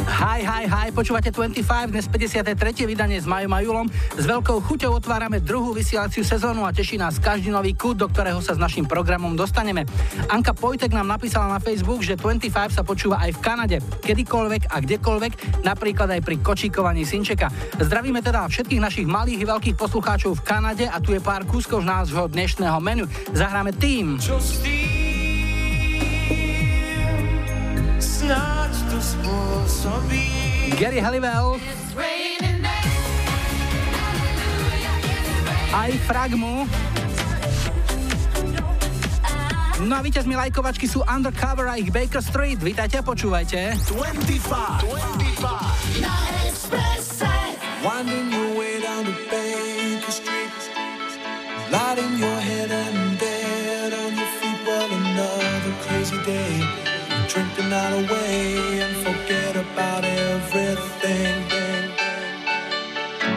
Hi, 0.00 0.40
hi, 0.40 0.64
hi, 0.64 0.88
počúvate 0.96 1.28
25, 1.28 1.92
dnes 1.92 2.08
53. 2.08 2.88
vydanie 2.88 3.20
s 3.20 3.28
Majom 3.28 3.52
a 3.52 3.60
Julom. 3.60 3.86
S 4.16 4.24
veľkou 4.24 4.64
chuťou 4.64 4.96
otvárame 4.96 5.44
druhú 5.44 5.76
vysielaciu 5.76 6.24
sezónu 6.24 6.64
a 6.64 6.72
teší 6.72 6.96
nás 6.96 7.20
každý 7.20 7.52
nový 7.52 7.76
kút, 7.76 8.00
do 8.00 8.08
ktorého 8.08 8.40
sa 8.40 8.56
s 8.56 8.60
našim 8.62 8.88
programom 8.88 9.36
dostaneme. 9.36 9.84
Anka 10.32 10.56
Pojtek 10.56 10.96
nám 10.96 11.04
napísala 11.04 11.52
na 11.52 11.60
Facebook, 11.60 12.00
že 12.00 12.16
25 12.16 12.80
sa 12.80 12.80
počúva 12.80 13.20
aj 13.20 13.36
v 13.36 13.42
Kanade, 13.44 13.76
kedykoľvek 14.00 14.72
a 14.72 14.76
kdekoľvek, 14.80 15.32
napríklad 15.68 16.08
aj 16.16 16.20
pri 16.24 16.36
kočíkovaní 16.40 17.04
synčeka. 17.04 17.52
Zdravíme 17.76 18.24
teda 18.24 18.48
všetkých 18.48 18.80
našich 18.80 19.04
malých 19.04 19.44
i 19.44 19.50
veľkých 19.52 19.76
poslucháčov 19.76 20.40
v 20.40 20.44
Kanade 20.48 20.84
a 20.88 20.96
tu 21.04 21.12
je 21.12 21.20
pár 21.20 21.44
kúskov 21.44 21.84
z 21.84 21.90
nášho 21.92 22.24
dnešného 22.32 22.80
menu. 22.80 23.04
Zahráme 23.36 23.76
tým. 23.76 24.16
Čo 24.16 24.40
s 24.40 24.64
tým? 24.64 24.89
Snáď 28.30 28.74
to 28.86 28.98
spôsobí. 29.02 30.30
Gary 30.78 31.02
Halliwell. 31.02 31.58
Aj 35.74 35.90
Fragmu. 36.06 36.62
No 39.80 39.94
a 39.98 40.02
víťazmi 40.04 40.38
lajkovačky 40.38 40.86
sú 40.86 41.02
Undercover 41.10 41.66
a 41.66 41.74
ich 41.74 41.90
Baker 41.90 42.22
Street. 42.22 42.62
Vítajte 42.62 43.00
a 43.00 43.02
počúvajte. 43.02 43.74
25, 43.90 44.86
25 44.86 45.98
na 45.98 46.14
Expresse. 46.46 47.26
Winding 47.82 48.30
your 48.30 48.50
way 48.54 48.78
down 48.78 49.10
to 49.10 49.14
Baker 49.26 50.14
Street. 50.14 50.54
Lighting 51.74 52.14
your 52.22 52.38
head 52.38 52.70
and 52.70 53.18
dead 53.18 53.90
on 53.90 54.14
your 54.14 54.30
feet. 54.38 54.58
Well, 54.62 54.86
another 54.86 55.74
crazy 55.82 56.18
day. 56.22 56.79
Drink 57.30 57.54
the 57.54 57.62
night 57.62 57.92
away 57.92 58.80
and 58.80 58.96
forget 59.06 59.54
about 59.54 60.04
everything. 60.04 61.38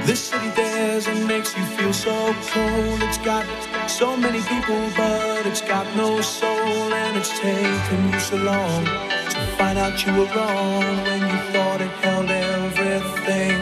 This 0.03 0.29
city 0.29 0.49
dares 0.55 1.05
and 1.05 1.27
makes 1.27 1.55
you 1.55 1.63
feel 1.75 1.93
so 1.93 2.33
cold. 2.51 3.03
It's 3.03 3.19
got 3.19 3.45
so 3.87 4.17
many 4.17 4.41
people, 4.41 4.81
but 4.97 5.45
it's 5.45 5.61
got 5.61 5.85
no 5.95 6.21
soul. 6.21 6.93
And 7.01 7.17
it's 7.17 7.39
taken 7.39 8.11
you 8.11 8.19
so 8.19 8.37
long 8.37 8.83
to 8.85 9.39
find 9.57 9.77
out 9.77 10.03
you 10.03 10.11
were 10.13 10.29
wrong 10.35 10.83
when 11.07 11.21
you 11.31 11.37
thought 11.53 11.79
it 11.79 11.93
held 12.01 12.29
everything. 12.31 13.61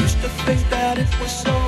Used 0.00 0.20
to 0.22 0.28
think 0.46 0.62
that 0.70 0.98
it 0.98 1.10
was 1.20 1.32
so 1.32 1.67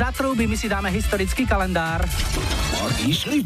zatrúbi, 0.00 0.48
my 0.48 0.56
si 0.56 0.64
dáme 0.64 0.88
historický 0.88 1.44
kalendár. 1.44 2.00
Išli? 3.04 3.44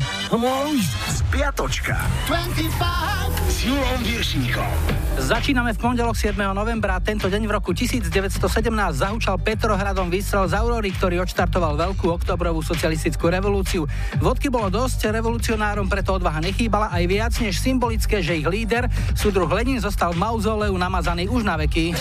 Spiatočka. 1.11 1.99
25 2.31 3.35
s 3.51 3.67
Julom 3.67 4.01
Viršíkom. 4.06 4.71
Začíname 5.19 5.75
v 5.75 5.79
pondelok 5.83 6.15
7. 6.15 6.39
novembra. 6.55 7.03
Tento 7.03 7.27
deň 7.27 7.43
v 7.51 7.53
roku 7.59 7.75
1917 7.75 8.71
zahúčal 8.95 9.35
Petrohradom 9.43 10.06
výstrel 10.06 10.47
z 10.47 10.55
Aurory, 10.55 10.95
ktorý 10.95 11.27
odštartoval 11.27 11.75
veľkú 11.75 12.06
oktobrovú 12.23 12.62
socialistickú 12.62 13.35
revolúciu. 13.35 13.91
Vodky 14.23 14.47
bolo 14.47 14.71
dosť, 14.71 15.11
revolucionárom 15.11 15.91
preto 15.91 16.15
odvaha 16.15 16.39
nechýbala 16.39 16.87
aj 16.95 17.03
viac 17.11 17.35
než 17.43 17.59
symbolické, 17.59 18.23
že 18.23 18.39
ich 18.39 18.47
líder, 18.47 18.87
súdruh 19.19 19.51
Lenin, 19.51 19.83
zostal 19.83 20.15
v 20.15 20.23
mauzoleu 20.23 20.75
namazaný 20.75 21.27
už 21.27 21.43
na 21.43 21.59
veky. 21.59 21.99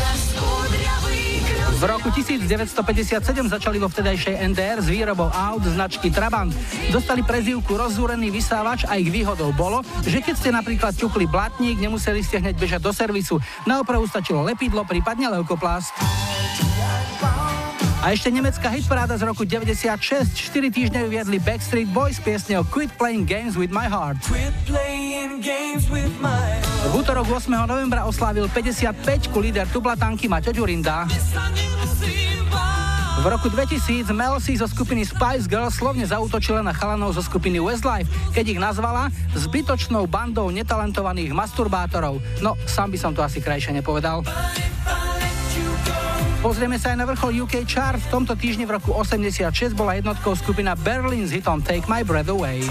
V 1.84 1.92
roku 1.92 2.08
1957 2.16 3.20
začali 3.52 3.76
vo 3.76 3.92
vtedajšej 3.92 4.40
NDR 4.56 4.80
s 4.80 4.88
výrobou 4.88 5.28
aut 5.28 5.68
značky 5.68 6.08
Trabant. 6.08 6.56
Dostali 6.96 7.28
prezývku 7.28 7.76
rozúrený 7.76 8.32
vysávač 8.32 8.88
a 8.88 8.96
ich 8.96 9.12
výhodou 9.12 9.52
bolo, 9.52 9.84
že 10.08 10.24
keď 10.24 10.36
ste 10.40 10.56
napríklad 10.56 10.96
ťukli 10.96 11.28
blatník, 11.28 11.84
nemuseli 11.84 12.24
ste 12.24 12.40
hneď 12.40 12.56
bežať 12.56 12.80
do 12.80 12.96
servisu. 12.96 13.36
Na 13.68 13.84
opravu 13.84 14.08
stačilo 14.08 14.48
lepidlo, 14.48 14.88
prípadne 14.88 15.28
leukoplast. 15.28 15.92
A 18.00 18.16
ešte 18.16 18.32
nemecká 18.32 18.72
hitparáda 18.72 19.20
z 19.20 19.28
roku 19.28 19.44
96. 19.44 20.40
4 20.40 20.72
týždne 20.72 21.04
viedli 21.12 21.36
Backstreet 21.36 21.92
Boys 21.92 22.16
piesne 22.20 22.60
o 22.60 22.64
Quit 22.64 22.96
Playing 22.96 23.28
Games 23.28 23.60
with 23.60 23.76
My 23.76 23.92
Heart. 23.92 24.24
V 26.84 26.94
útorok 26.96 27.28
8. 27.28 27.48
novembra 27.68 28.08
oslávil 28.08 28.48
55 28.48 29.32
líder 29.36 29.68
tublatanky 29.72 30.32
Maťo 30.32 30.52
Ďurinda. 30.52 31.08
V 33.24 33.32
roku 33.32 33.48
2000 33.48 34.12
Mel 34.12 34.36
C 34.44 34.60
zo 34.60 34.68
skupiny 34.68 35.08
Spice 35.08 35.48
Girls 35.48 35.80
slovne 35.80 36.04
zautočila 36.04 36.60
na 36.60 36.76
chalanov 36.76 37.16
zo 37.16 37.24
skupiny 37.24 37.56
Westlife, 37.56 38.12
keď 38.36 38.46
ich 38.52 38.60
nazvala 38.60 39.08
zbytočnou 39.32 40.12
bandou 40.12 40.52
netalentovaných 40.52 41.32
masturbátorov. 41.32 42.20
No, 42.44 42.60
sám 42.68 42.92
by 42.92 43.00
som 43.00 43.16
to 43.16 43.24
asi 43.24 43.40
krajšie 43.40 43.80
nepovedal. 43.80 44.28
Pozrieme 46.44 46.76
sa 46.76 46.92
aj 46.92 47.00
na 47.00 47.08
vrchol 47.08 47.48
UK 47.48 47.64
chart. 47.64 48.04
V 48.12 48.12
tomto 48.12 48.36
týždni 48.36 48.68
v 48.68 48.76
roku 48.76 48.92
86 48.92 49.72
bola 49.72 49.96
jednotkou 49.96 50.36
skupina 50.36 50.76
Berlin 50.76 51.24
s 51.24 51.32
hitom 51.32 51.64
Take 51.64 51.88
My 51.88 52.04
Breath 52.04 52.28
Away. 52.28 52.68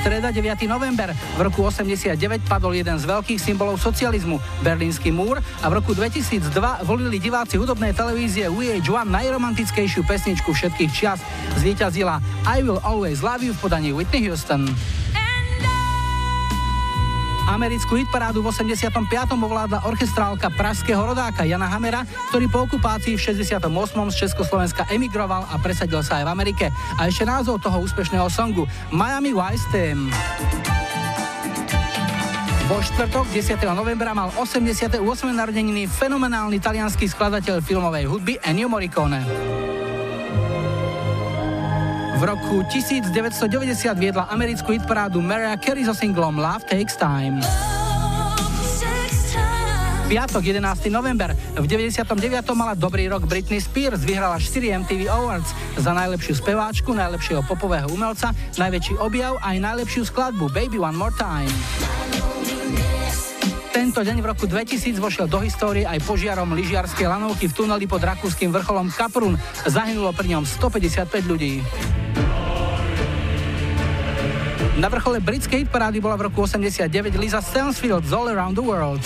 Streda 0.00 0.32
9. 0.32 0.64
november. 0.64 1.12
V 1.12 1.40
roku 1.44 1.60
89 1.60 2.16
padol 2.48 2.72
jeden 2.72 2.96
z 2.96 3.04
veľkých 3.04 3.36
symbolov 3.36 3.76
socializmu, 3.84 4.40
Berlínsky 4.64 5.12
múr 5.12 5.44
a 5.60 5.66
v 5.68 5.76
roku 5.76 5.92
2002 5.92 6.48
volili 6.88 7.20
diváci 7.20 7.60
hudobnej 7.60 7.92
televízie 7.92 8.48
VH1 8.48 9.04
najromantickejšiu 9.12 10.00
pesničku 10.08 10.56
všetkých 10.56 10.88
čias. 10.88 11.20
Zvíťazila 11.60 12.16
I 12.48 12.64
Will 12.64 12.80
Always 12.80 13.20
Love 13.20 13.44
You 13.44 13.52
v 13.52 13.60
podaní 13.60 13.92
Whitney 13.92 14.24
Houston. 14.24 14.72
Americkú 17.50 17.98
hitparádu 17.98 18.46
v 18.46 18.54
85. 18.54 18.94
ovládla 19.34 19.82
orchestrálka 19.82 20.54
praského 20.54 21.02
rodáka 21.02 21.42
Jana 21.42 21.66
Hamera, 21.66 22.06
ktorý 22.30 22.46
po 22.46 22.62
okupácii 22.70 23.18
v 23.18 23.34
68. 23.34 23.66
z 24.14 24.14
Československa 24.14 24.86
emigroval 24.86 25.42
a 25.50 25.58
presadil 25.58 25.98
sa 26.06 26.22
aj 26.22 26.24
v 26.24 26.30
Amerike. 26.30 26.66
A 26.94 27.10
ešte 27.10 27.26
názov 27.26 27.58
toho 27.58 27.82
úspešného 27.82 28.30
songu 28.30 28.70
Miami 28.94 29.34
Vice 29.34 29.66
Team. 29.74 30.14
Vo 32.70 32.78
štvrtok 32.78 33.26
10. 33.34 33.58
novembra 33.74 34.14
mal 34.14 34.30
88. 34.38 35.02
narodeniny 35.34 35.90
fenomenálny 35.90 36.62
talianský 36.62 37.10
skladateľ 37.10 37.66
filmovej 37.66 38.06
hudby 38.06 38.38
Ennio 38.46 38.70
Morricone. 38.70 39.26
V 42.20 42.28
roku 42.28 42.60
1990 42.68 43.16
viedla 43.96 44.28
americkú 44.28 44.76
hitparádu 44.76 45.24
Mariah 45.24 45.56
Carey 45.56 45.88
so 45.88 45.96
singlom 45.96 46.36
Love 46.36 46.68
Takes 46.68 47.00
Time. 47.00 47.40
Piatok 50.04 50.44
11. 50.44 50.92
november. 50.92 51.32
V 51.56 51.64
99. 51.64 52.04
mala 52.52 52.76
dobrý 52.76 53.08
rok 53.08 53.24
Britney 53.24 53.56
Spears, 53.56 54.04
vyhrala 54.04 54.36
4 54.36 54.84
MTV 54.84 55.08
Awards 55.08 55.48
za 55.80 55.96
najlepšiu 55.96 56.44
speváčku, 56.44 56.92
najlepšieho 56.92 57.40
popového 57.48 57.88
umelca, 57.88 58.36
najväčší 58.60 59.00
objav 59.00 59.40
a 59.40 59.56
aj 59.56 59.72
najlepšiu 59.72 60.04
skladbu 60.12 60.52
Baby 60.52 60.76
One 60.76 61.00
More 61.00 61.16
Time. 61.16 61.48
Tento 63.72 64.04
deň 64.04 64.20
v 64.20 64.26
roku 64.28 64.44
2000 64.44 65.00
vošiel 65.00 65.24
do 65.24 65.40
histórie 65.40 65.88
aj 65.88 66.04
požiarom 66.04 66.52
lyžiarskej 66.52 67.08
lanovky 67.08 67.48
v 67.48 67.56
tuneli 67.56 67.88
pod 67.88 68.04
rakúskym 68.04 68.52
vrcholom 68.52 68.92
Kaprun. 68.92 69.40
Zahynulo 69.64 70.12
pri 70.12 70.36
ňom 70.36 70.44
155 70.44 71.08
ľudí. 71.24 71.64
Na 74.80 74.88
vrchole 74.88 75.20
britskej 75.20 75.68
hitparády 75.68 76.00
bola 76.00 76.16
v 76.16 76.32
roku 76.32 76.48
89 76.48 76.88
Lisa 77.20 77.44
Stansfield 77.44 78.08
z 78.08 78.16
All 78.16 78.32
Around 78.32 78.56
the 78.56 78.64
World. 78.64 79.02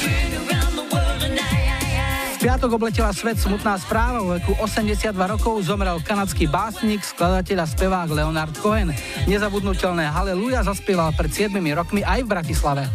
V 2.30 2.36
piatok 2.38 2.78
obletela 2.78 3.10
svet 3.10 3.42
smutná 3.42 3.74
správa. 3.82 4.22
V 4.22 4.38
veku 4.38 4.54
82 4.62 5.10
rokov 5.18 5.66
zomrel 5.66 5.98
kanadský 5.98 6.46
básnik, 6.46 7.02
skladateľ 7.02 7.64
a 7.64 7.66
spevák 7.66 8.06
Leonard 8.06 8.54
Cohen. 8.62 8.94
Nezabudnutelné 9.26 10.06
Haleluja 10.06 10.62
zaspieval 10.62 11.10
pred 11.18 11.34
7 11.34 11.58
rokmi 11.74 12.06
aj 12.06 12.22
v 12.22 12.28
Bratislave. 12.30 12.86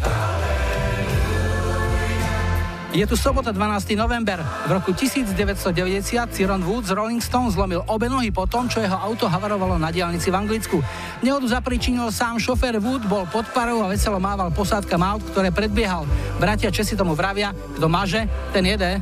Je 2.90 3.06
tu 3.06 3.14
sobota 3.14 3.54
12. 3.54 3.94
november. 3.94 4.42
V 4.66 4.70
roku 4.74 4.90
1990 4.90 6.34
Ciron 6.34 6.58
Wood 6.58 6.90
z 6.90 6.98
Rolling 6.98 7.22
Stones 7.22 7.54
zlomil 7.54 7.86
obe 7.86 8.10
nohy 8.10 8.34
po 8.34 8.50
tom, 8.50 8.66
čo 8.66 8.82
jeho 8.82 8.98
auto 8.98 9.30
havarovalo 9.30 9.78
na 9.78 9.94
diálnici 9.94 10.26
v 10.26 10.34
Anglicku. 10.34 10.82
Nehodu 11.22 11.46
zapričinil 11.46 12.10
sám 12.10 12.42
šofér 12.42 12.82
Wood, 12.82 13.06
bol 13.06 13.30
pod 13.30 13.46
parou 13.54 13.86
a 13.86 13.90
veselo 13.94 14.18
mával 14.18 14.50
posádkam 14.50 15.06
aut, 15.06 15.22
ktoré 15.22 15.54
predbiehal. 15.54 16.02
Bratia 16.42 16.74
Česi 16.74 16.98
tomu 16.98 17.14
vravia, 17.14 17.54
kto 17.78 17.86
maže, 17.86 18.26
ten 18.50 18.66
jede. 18.66 18.98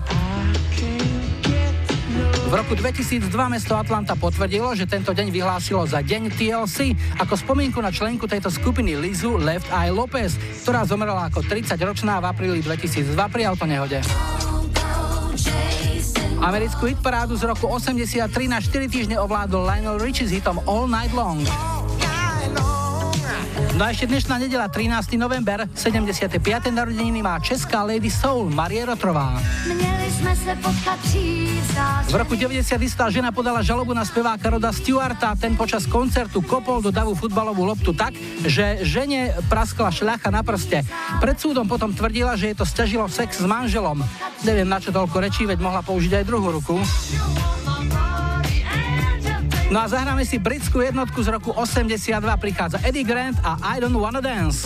V 2.48 2.56
roku 2.56 2.72
2002 2.72 3.28
mesto 3.52 3.76
Atlanta 3.76 4.16
potvrdilo, 4.16 4.72
že 4.72 4.88
tento 4.88 5.12
deň 5.12 5.28
vyhlásilo 5.28 5.84
za 5.84 6.00
deň 6.00 6.32
TLC 6.32 6.96
ako 7.20 7.36
spomienku 7.36 7.76
na 7.76 7.92
členku 7.92 8.24
tejto 8.24 8.48
skupiny 8.48 8.96
Lizu 8.96 9.36
Left 9.36 9.68
Eye 9.68 9.92
Lopez, 9.92 10.40
ktorá 10.64 10.80
zomrela 10.88 11.28
ako 11.28 11.44
30-ročná 11.44 12.24
v 12.24 12.24
apríli 12.24 12.64
2002 12.64 13.12
pri 13.28 13.52
autonehode. 13.52 14.00
Americkú 16.40 16.88
hitparádu 16.88 17.36
z 17.36 17.52
roku 17.52 17.68
83 17.68 18.16
na 18.48 18.64
4 18.64 18.88
týždne 18.88 19.20
ovládol 19.20 19.68
Lionel 19.68 20.00
Richie 20.00 20.24
s 20.24 20.32
hitom 20.32 20.56
All 20.64 20.88
Night 20.88 21.12
Long. 21.12 21.44
No 23.78 23.86
a 23.86 23.94
ešte 23.94 24.10
dnešná 24.10 24.42
nedela 24.42 24.66
13. 24.66 25.14
november, 25.14 25.62
75. 25.70 26.42
narodeniny 26.74 27.22
má 27.22 27.38
česká 27.38 27.86
Lady 27.86 28.10
Soul 28.10 28.50
Marie 28.50 28.82
Rotrová. 28.82 29.38
V 32.10 32.14
roku 32.18 32.34
90 32.34 32.58
istá 32.82 33.06
žena 33.06 33.30
podala 33.30 33.62
žalobu 33.62 33.94
na 33.94 34.02
speváka 34.02 34.50
Roda 34.50 34.74
Stewarta. 34.74 35.38
Ten 35.38 35.54
počas 35.54 35.86
koncertu 35.86 36.42
kopol 36.42 36.82
do 36.82 36.90
davu 36.90 37.14
futbalovú 37.14 37.62
loptu 37.62 37.94
tak, 37.94 38.18
že 38.42 38.82
žene 38.82 39.38
praskla 39.46 39.94
šľacha 39.94 40.34
na 40.34 40.42
prste. 40.42 40.82
Pred 41.22 41.38
súdom 41.38 41.70
potom 41.70 41.94
tvrdila, 41.94 42.34
že 42.34 42.50
je 42.50 42.58
to 42.58 42.66
stiažilo 42.66 43.06
sex 43.06 43.38
s 43.38 43.46
manželom. 43.46 44.02
Neviem 44.42 44.66
na 44.66 44.82
čo 44.82 44.90
toľko 44.90 45.22
rečí, 45.22 45.46
veď 45.46 45.62
mohla 45.62 45.86
použiť 45.86 46.18
aj 46.18 46.24
druhú 46.26 46.50
ruku. 46.50 46.82
No 49.68 49.84
a 49.84 49.86
zahráme 49.88 50.24
si 50.24 50.40
britskú 50.40 50.80
jednotku 50.80 51.20
z 51.20 51.28
roku 51.28 51.52
82, 51.52 52.08
prichádza 52.40 52.80
Eddie 52.88 53.04
Grant 53.04 53.36
a 53.44 53.60
I 53.76 53.84
Don't 53.84 54.00
Wanna 54.00 54.24
Dance. 54.24 54.64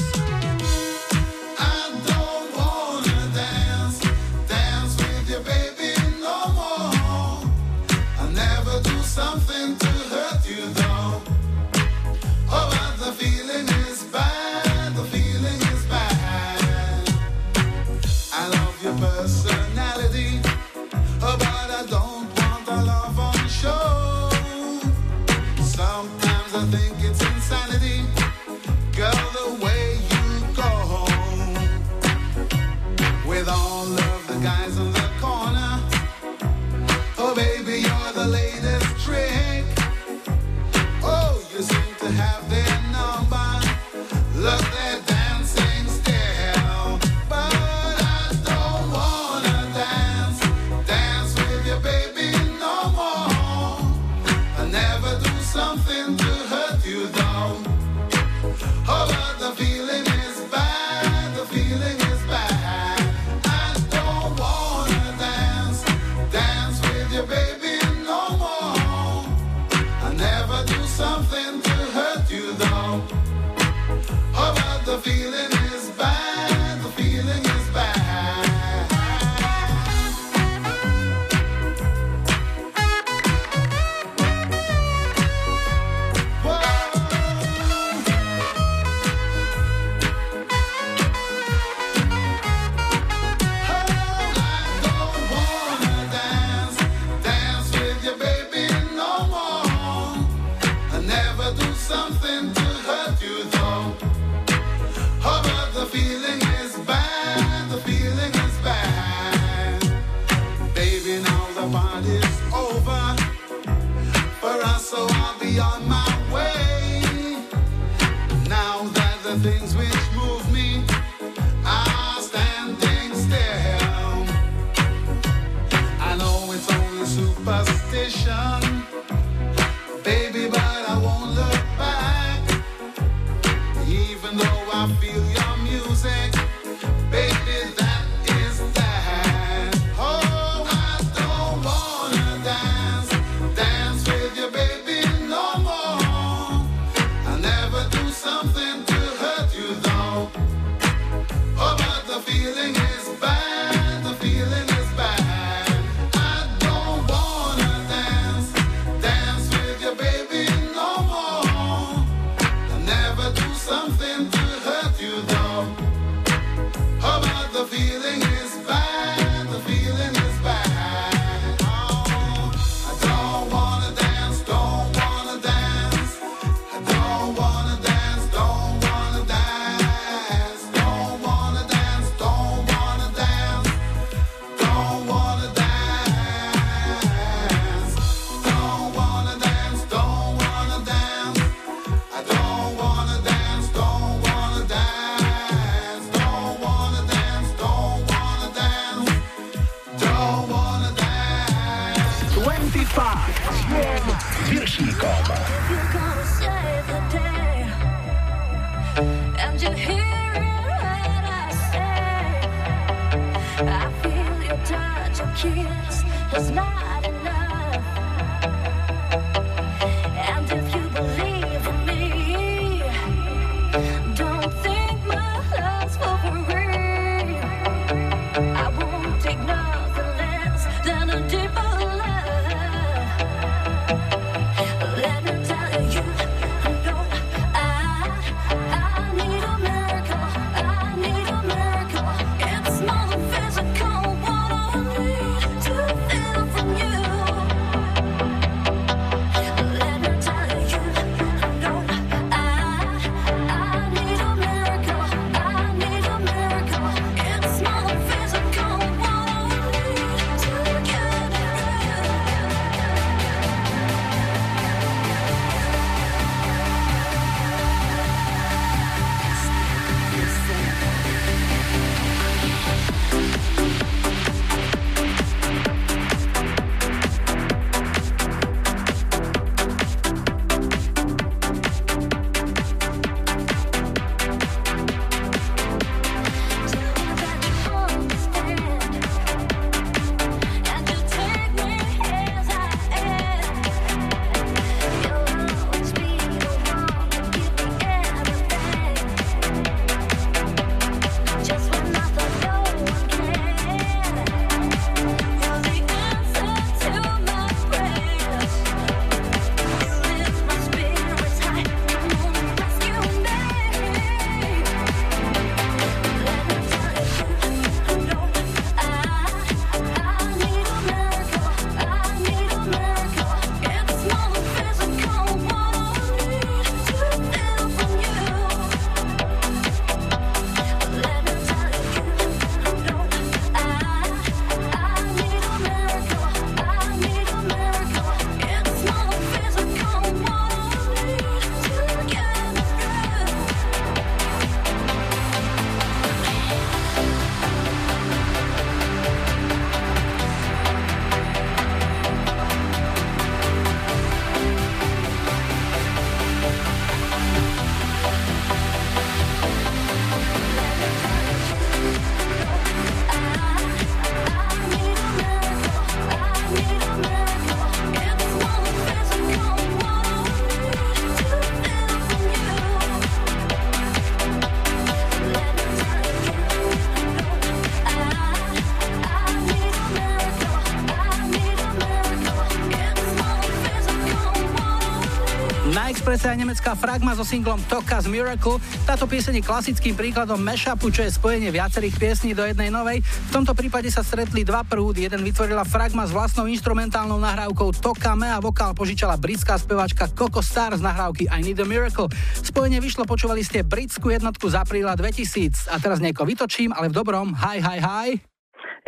Aj 386.32 386.40
nemecká 386.40 386.72
Fragma 386.72 387.12
so 387.12 387.28
singlom 387.28 387.60
Toka's 387.68 388.08
Miracle. 388.08 388.56
Táto 388.88 389.04
pieseň 389.04 389.44
je 389.44 389.44
klasickým 389.44 389.92
príkladom 389.92 390.40
mashupu, 390.40 390.88
čo 390.88 391.04
je 391.04 391.12
spojenie 391.12 391.52
viacerých 391.52 391.92
piesní 392.00 392.32
do 392.32 392.40
jednej 392.40 392.72
novej. 392.72 393.04
V 393.04 393.30
tomto 393.36 393.52
prípade 393.52 393.92
sa 393.92 394.00
stretli 394.00 394.40
dva 394.40 394.64
prúdy. 394.64 395.04
Jeden 395.04 395.20
vytvorila 395.20 395.68
Fragma 395.68 396.08
s 396.08 396.12
vlastnou 396.16 396.48
instrumentálnou 396.48 397.20
nahrávkou 397.20 397.76
Tokame 397.84 398.32
a 398.32 398.40
vokál 398.40 398.72
požičala 398.72 399.20
britská 399.20 399.60
speváčka 399.60 400.08
Coco 400.08 400.40
Star 400.40 400.72
z 400.72 400.80
nahrávky 400.80 401.28
I 401.28 401.44
Need 401.44 401.60
a 401.60 401.68
Miracle. 401.68 402.08
Spojenie 402.40 402.80
vyšlo, 402.80 403.04
počúvali 403.04 403.44
ste 403.44 403.60
britskú 403.60 404.08
jednotku 404.08 404.48
z 404.48 404.56
apríla 404.56 404.96
2000. 404.96 405.68
A 405.68 405.76
teraz 405.84 406.00
nieko 406.00 406.24
vytočím, 406.24 406.72
ale 406.72 406.88
v 406.88 406.96
dobrom. 406.96 407.36
Hi, 407.36 407.60
hi, 407.60 407.76
hi. 407.76 408.08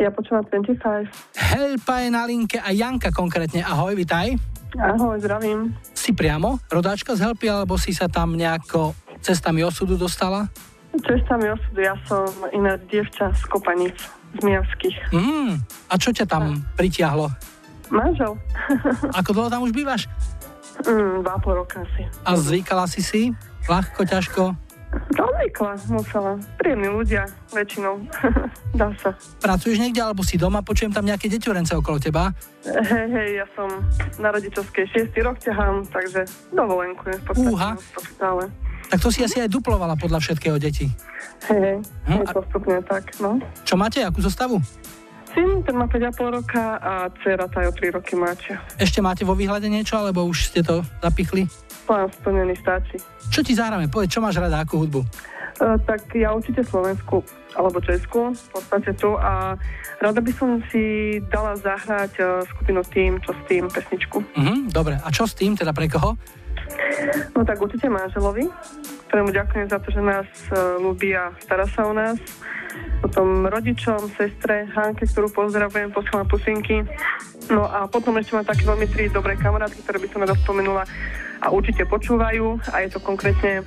Ja 0.01 0.09
počúvam 0.09 0.49
25. 0.49 1.13
Helpa 1.37 2.01
je 2.01 2.09
na 2.09 2.25
linke 2.25 2.57
a 2.57 2.73
Janka 2.73 3.13
konkrétne. 3.13 3.61
Ahoj, 3.61 3.93
vitaj. 3.93 4.33
Ahoj, 4.75 5.21
zdravím. 5.23 5.71
Si 6.05 6.13
priamo 6.13 6.61
rodáčka 6.69 7.17
z 7.17 7.25
Helpy, 7.25 7.49
alebo 7.49 7.81
si 7.81 7.89
sa 7.89 8.05
tam 8.05 8.37
nejako 8.37 8.93
cestami 9.25 9.65
osudu 9.65 9.97
dostala? 9.97 10.45
Cestami 11.01 11.49
osudu, 11.49 11.81
ja 11.81 11.97
som 12.05 12.29
iná 12.53 12.77
dievča 12.77 13.33
z 13.33 13.41
Kopanic, 13.49 13.97
z 14.37 14.39
Mijavských. 14.45 15.09
Mm, 15.09 15.57
a 15.65 15.93
čo 15.97 16.13
ťa 16.13 16.29
tam 16.29 16.61
pritiahlo? 16.77 17.33
Manžel. 17.89 18.37
Ako 19.17 19.33
dlho 19.33 19.49
tam 19.49 19.65
už 19.65 19.73
bývaš? 19.73 20.05
Mm, 20.85 21.25
dva 21.25 21.41
pol 21.41 21.65
roka 21.65 21.81
asi. 21.81 22.05
A 22.21 22.37
zvykala 22.37 22.85
si 22.85 23.01
si? 23.01 23.33
Ľahko, 23.65 24.05
ťažko? 24.05 24.53
Zvykla, 25.45 25.77
musela. 25.93 26.33
Príjemní 26.57 26.89
ľudia, 26.89 27.23
väčšinou. 27.53 28.01
Dá 28.79 28.91
sa. 28.99 29.13
Pracuješ 29.39 29.77
niekde, 29.77 30.01
alebo 30.01 30.19
si 30.25 30.41
doma? 30.41 30.65
Počujem 30.65 30.91
tam 30.91 31.05
nejaké 31.07 31.31
deťurence 31.31 31.71
okolo 31.77 32.01
teba. 32.01 32.33
Hej, 32.65 33.07
hej, 33.13 33.29
ja 33.39 33.47
som 33.53 33.69
na 34.19 34.33
rodičovskej 34.35 34.89
šiestý 34.89 35.21
rok 35.21 35.39
ťahám, 35.39 35.85
takže 35.87 36.27
dovolenku 36.49 37.07
je 37.07 37.17
v 37.21 37.23
podstate 37.23 37.53
Úha. 37.53 37.69
stále. 38.17 38.43
Tak 38.89 38.99
to 38.99 39.13
si 39.13 39.21
asi 39.21 39.37
aj 39.39 39.53
duplovala 39.53 39.95
podľa 39.95 40.17
všetkého 40.17 40.57
deti. 40.57 40.89
Hej, 41.47 41.79
hej, 41.85 42.19
Hm, 42.19 42.25
postupne 42.35 42.81
tak, 42.83 43.15
no. 43.21 43.37
Čo 43.63 43.77
máte, 43.77 44.01
akú 44.01 44.19
zostavu? 44.25 44.57
Syn, 45.31 45.61
ten 45.61 45.75
má 45.75 45.85
5,5 45.87 46.35
roka 46.41 46.79
a 46.79 47.11
dcera 47.21 47.45
tá 47.51 47.63
o 47.67 47.71
3 47.71 47.95
roky 47.95 48.15
mladšia. 48.15 48.55
Ešte 48.81 48.99
máte 49.03 49.27
vo 49.27 49.35
výhľade 49.37 49.67
niečo, 49.67 49.99
alebo 49.99 50.23
už 50.25 50.51
ste 50.51 50.63
to 50.63 50.81
zapichli? 51.03 51.45
Plán 51.85 52.09
splnený 52.09 52.57
stačí. 52.57 52.97
Čo 53.29 53.45
ti 53.45 53.53
zahráme? 53.53 53.87
Povedz, 53.87 54.17
čo 54.17 54.21
máš 54.21 54.41
rada, 54.41 54.61
akú 54.61 54.81
hudbu? 54.81 55.01
Uh, 55.55 55.79
tak 55.87 56.03
ja 56.11 56.35
určite 56.35 56.67
Slovensku 56.67 57.23
alebo 57.55 57.79
Česku, 57.79 58.35
v 58.35 58.47
podstate 58.51 58.91
tu 58.99 59.15
a 59.15 59.55
rada 60.03 60.19
by 60.19 60.31
som 60.35 60.59
si 60.67 61.17
dala 61.31 61.55
zahrať 61.55 62.11
uh, 62.19 62.43
skupinu 62.43 62.83
Tým, 62.83 63.23
čo 63.23 63.31
s 63.31 63.41
tým, 63.47 63.71
pesničku. 63.71 64.19
Mhm, 64.35 64.75
dobre, 64.75 64.99
a 64.99 65.07
čo 65.15 65.23
s 65.23 65.31
tým, 65.31 65.55
teda 65.55 65.71
pre 65.71 65.87
koho? 65.87 66.19
No 67.31 67.47
tak 67.47 67.61
určite 67.63 67.87
manželovi, 67.87 68.51
ktorému 69.07 69.31
ďakujem 69.31 69.67
za 69.71 69.79
to, 69.79 69.87
že 69.95 70.01
nás 70.03 70.27
uh, 70.51 70.75
ľúbi 70.83 71.15
a 71.15 71.31
stará 71.39 71.63
sa 71.71 71.87
o 71.87 71.93
nás. 71.95 72.19
Potom 72.99 73.47
rodičom, 73.47 74.11
sestre, 74.19 74.67
Hanke, 74.75 75.07
ktorú 75.07 75.31
pozdravujem, 75.31 75.95
posielam 75.95 76.27
pusinky. 76.27 76.83
No 77.49 77.63
a 77.65 77.85
potom 77.85 78.17
ešte 78.17 78.33
mám 78.33 78.47
také 78.47 78.65
veľmi 78.65 78.87
tri 78.89 79.09
dobré 79.09 79.37
kamarátky, 79.37 79.85
ktoré 79.85 79.97
by 80.01 80.07
som 80.09 80.21
rada 80.25 80.35
spomenula 80.41 80.83
a 81.41 81.47
určite 81.53 81.85
počúvajú. 81.85 82.57
A 82.73 82.81
je 82.81 82.89
to 82.89 82.99
konkrétne 83.03 83.61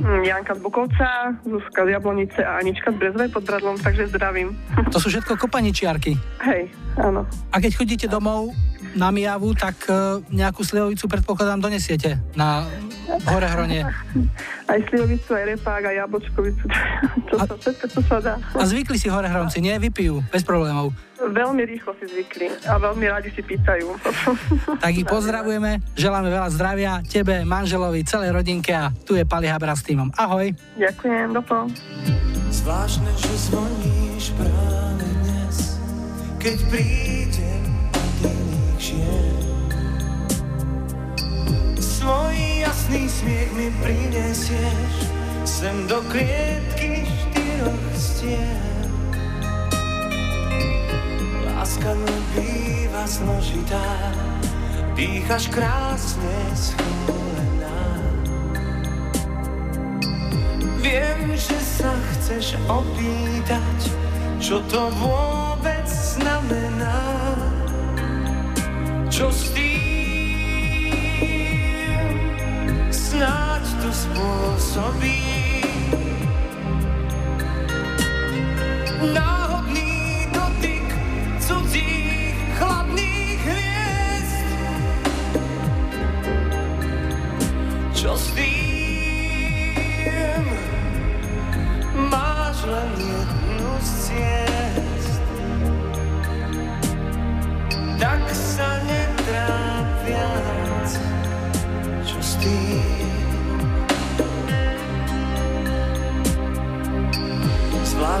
mm, 0.00 0.22
Janka 0.26 0.52
z 0.52 0.60
Bukovca, 0.60 1.32
Zuzka 1.46 1.88
z 1.88 1.96
Jablonice 1.96 2.40
a 2.44 2.60
Anička 2.60 2.92
z 2.92 2.96
Brezovej 3.00 3.30
pod 3.32 3.44
Bradlom, 3.48 3.76
takže 3.80 4.12
zdravím. 4.12 4.52
To 4.92 4.98
sú 5.00 5.08
všetko 5.08 5.40
kopaničiarky. 5.40 6.12
Hej, 6.44 6.68
áno. 7.00 7.24
A 7.48 7.56
keď 7.56 7.72
chodíte 7.80 8.06
domov 8.10 8.52
na 8.92 9.08
Mijavu, 9.08 9.56
tak 9.56 9.88
e, 9.88 10.20
nejakú 10.28 10.60
slivovicu 10.60 11.08
predpokladám 11.08 11.64
donesiete 11.64 12.20
na 12.36 12.68
hore 13.32 13.48
hronie. 13.48 13.88
Aj 14.72 14.80
slivovicu, 14.88 15.36
aj 15.36 15.44
repák, 15.52 15.84
aj 15.84 15.96
jablčkovicu, 16.00 16.64
čo 17.28 17.34
A- 17.36 17.44
sa, 17.44 17.54
všetko, 17.60 17.84
čo 17.92 18.00
sa 18.08 18.16
dá. 18.24 18.34
A 18.56 18.64
zvykli 18.64 18.96
si 18.96 19.12
hore 19.12 19.28
hronci, 19.28 19.60
nie? 19.60 19.76
Vypijú, 19.76 20.24
bez 20.32 20.40
problémov. 20.48 20.96
Veľmi 21.20 21.60
rýchlo 21.68 21.92
si 22.00 22.08
zvykli 22.08 22.48
a 22.64 22.80
veľmi 22.80 23.04
radi 23.04 23.21
si 23.30 23.42
pýtajú. 23.44 23.86
Tak 24.82 24.92
ich 24.98 25.06
pozdravujeme, 25.06 25.78
želáme 25.94 26.26
veľa 26.26 26.48
zdravia 26.50 26.92
tebe, 27.06 27.46
manželovi, 27.46 28.02
celej 28.02 28.34
rodinke 28.34 28.74
a 28.74 28.90
tu 29.06 29.14
je 29.14 29.22
Pali 29.22 29.46
Habra 29.46 29.78
s 29.78 29.86
týmom. 29.86 30.10
Ahoj. 30.18 30.50
Ďakujem, 30.74 31.30
dopo. 31.30 31.70
Zvláštne, 32.50 33.10
že 33.14 33.32
zvoníš 33.46 34.34
práve 34.34 35.06
dnes, 35.22 35.56
keď 36.42 36.58
prídem 36.66 37.64
od 37.94 38.14
iných 38.26 38.80
žien. 38.80 39.38
Svoj 41.78 42.36
jasný 42.66 43.06
smiech 43.06 43.50
mi 43.54 43.68
prinesieš 43.78 44.94
sem 45.46 45.86
do 45.86 46.02
klietky 46.10 47.06
štyroch 47.06 47.94
stien. 47.94 48.71
Láska 51.62 51.94
býva 52.34 53.06
zložitá, 53.06 53.86
dýchaš 54.98 55.46
krásne 55.46 56.38
schúlená. 56.58 57.78
Viem, 60.82 61.38
že 61.38 61.54
sa 61.62 61.94
chceš 62.18 62.58
opýtať, 62.66 63.78
čo 64.42 64.58
to 64.66 64.90
vôbec 64.98 65.86
znamená. 65.86 66.98
Čo 69.06 69.30
s 69.30 69.54
tým 69.54 69.70
snáď 72.90 73.62
to 73.86 73.90
spôsobí. 73.94 75.22
Náhodný 79.14 79.51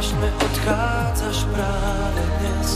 Zvláštne 0.02 0.34
odchádzaš 0.34 1.38
práve 1.54 2.22
dnes, 2.42 2.70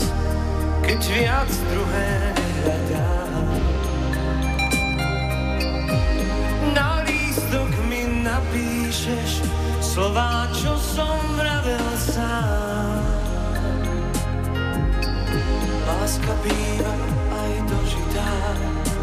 keď 0.79 0.99
viac 1.11 1.51
druhé 1.51 2.11
nehľadám. 2.39 3.43
Na 6.71 7.03
lístok 7.03 7.67
mi 7.91 8.23
napíšeš 8.23 9.43
slová, 9.83 10.47
čo 10.55 10.71
som 10.79 11.19
vravel 11.35 11.87
sám. 11.99 13.03
Láska 15.83 16.31
býva 16.47 16.95
aj 17.27 17.53
dožitá, 17.67 18.31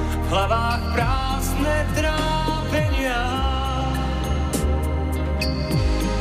v 0.00 0.26
hlavách 0.32 0.84
prázdne 0.96 1.76
trápenia. 1.92 3.24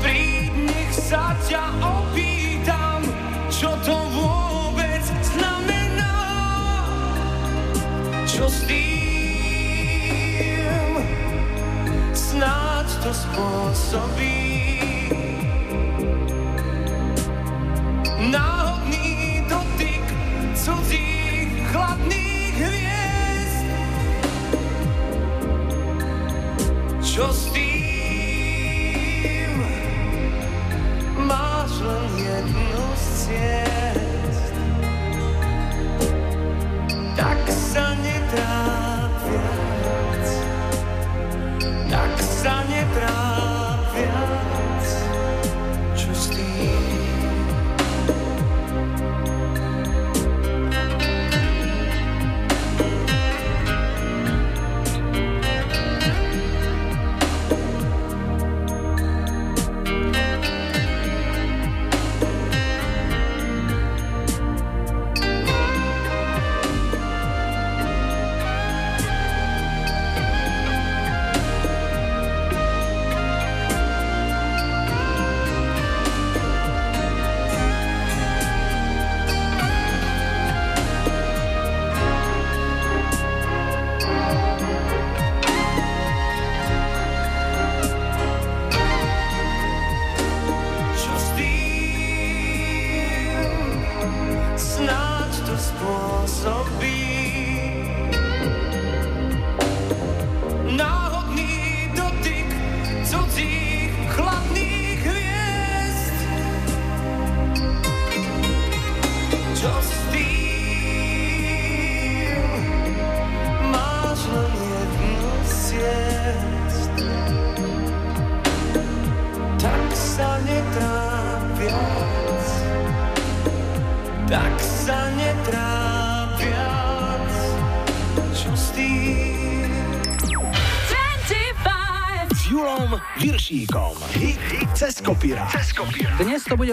Príď, 0.04 0.52
nech 0.68 0.92
sa 0.92 1.32
ťa 1.48 1.93
to 13.04 13.12
spôsobí. 13.12 14.40
Náhodný 18.32 19.44
dotyk 19.52 20.08
cudzích 20.56 21.52
chladných 21.68 22.56
hviezd. 22.56 23.68
Čo 27.04 27.28
s 27.28 27.52
tým? 27.52 29.52
Máš 31.28 31.76
len 31.84 32.12
jednu 32.24 32.84
z 32.96 33.04
ciest. 33.28 33.73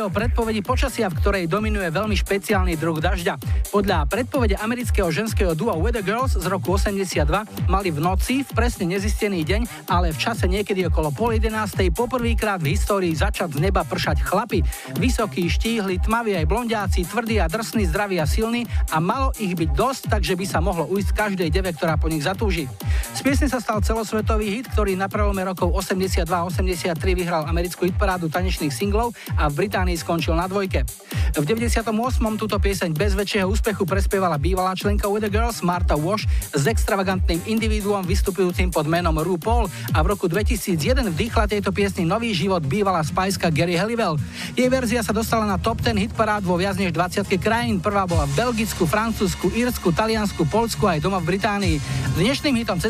O 0.01 0.09
predpovedi 0.09 0.65
počasia, 0.65 1.13
v 1.13 1.21
ktorej 1.21 1.45
dominuje 1.45 1.85
veľmi 1.93 2.17
špeciálny 2.17 2.73
druh 2.81 2.97
dažďa. 3.05 3.37
Podľa 3.69 4.09
predpovede 4.09 4.57
amerického 4.57 5.13
ženského 5.13 5.53
dua 5.53 5.77
Weather 5.77 6.01
Girls 6.01 6.41
z 6.41 6.47
roku 6.49 6.73
82 6.81 7.29
mali 7.69 7.93
v 7.93 8.01
noci 8.01 8.41
v 8.41 8.51
presne 8.57 8.89
nezistený 8.89 9.45
deň, 9.45 9.93
ale 9.93 10.17
v 10.17 10.17
čase 10.17 10.49
niekedy 10.49 10.89
okolo 10.89 11.13
pol 11.13 11.37
11. 11.37 11.93
poprvýkrát 11.93 12.65
v 12.65 12.73
histórii 12.73 13.13
začať 13.13 13.61
z 13.61 13.69
neba 13.69 13.85
pršať 13.85 14.25
chlapy. 14.25 14.65
Vysokí, 14.97 15.53
štíhli, 15.53 16.01
tmaví 16.01 16.33
aj 16.33 16.49
blondiaci, 16.49 17.05
tvrdí 17.05 17.37
a 17.37 17.53
drsní, 17.53 17.85
zdraví 17.85 18.17
a 18.17 18.25
silní 18.25 18.65
a 18.89 19.05
malo 19.05 19.37
ich 19.37 19.53
byť 19.53 19.71
dosť, 19.77 20.03
takže 20.17 20.33
by 20.33 20.47
sa 20.49 20.65
mohlo 20.65 20.89
ujsť 20.89 21.13
každej 21.13 21.53
deve, 21.53 21.77
ktorá 21.77 22.01
po 22.01 22.09
nich 22.09 22.25
zatúži. 22.25 22.73
Z 23.15 23.21
piesne 23.27 23.49
sa 23.51 23.59
stal 23.59 23.83
celosvetový 23.83 24.61
hit, 24.61 24.67
ktorý 24.73 24.97
na 24.97 25.11
prelome 25.11 25.43
rokov 25.45 25.73
82-83 25.77 26.95
vyhral 27.13 27.45
americkú 27.45 27.85
hitparádu 27.85 28.33
tanečných 28.33 28.73
singlov 28.73 29.13
a 29.37 29.51
v 29.51 29.67
Británii 29.67 29.99
skončil 29.99 30.39
na 30.39 30.47
dvojke. 30.47 30.87
V 31.31 31.45
98. 31.47 31.95
túto 32.35 32.57
pieseň 32.59 32.91
bez 32.91 33.15
väčšieho 33.15 33.47
úspechu 33.47 33.87
prespievala 33.87 34.35
bývalá 34.35 34.75
členka 34.75 35.07
With 35.07 35.23
the 35.23 35.31
Girls 35.31 35.63
Marta 35.63 35.95
Wash 35.95 36.27
s 36.51 36.65
extravagantným 36.67 37.39
individuom 37.47 38.03
vystupujúcim 38.03 38.75
pod 38.75 38.91
menom 38.91 39.15
RuPaul 39.15 39.71
a 39.95 39.99
v 40.03 40.07
roku 40.11 40.27
2001 40.27 41.15
vdýchla 41.15 41.47
tejto 41.47 41.71
piesni 41.71 42.03
nový 42.03 42.35
život 42.35 42.67
bývalá 42.67 43.07
spajska 43.07 43.55
Gary 43.55 43.79
Halliwell. 43.79 44.19
Jej 44.59 44.67
verzia 44.67 45.07
sa 45.07 45.15
dostala 45.15 45.47
na 45.47 45.55
top 45.55 45.79
10 45.87 46.11
hitparád 46.11 46.43
vo 46.43 46.59
viac 46.59 46.75
než 46.75 46.91
20 46.91 47.31
krajín. 47.39 47.79
Prvá 47.79 48.11
bola 48.11 48.27
v 48.27 48.35
Belgicku, 48.35 48.83
Francúzsku, 48.87 49.55
Írsku, 49.55 49.95
Taliansku, 49.95 50.43
Polsku 50.51 50.83
aj 50.91 50.99
doma 50.99 51.23
v 51.23 51.37
Británii. 51.37 51.77
Dnešným 52.19 52.59
hitom 52.59 52.83
cez 52.83 52.90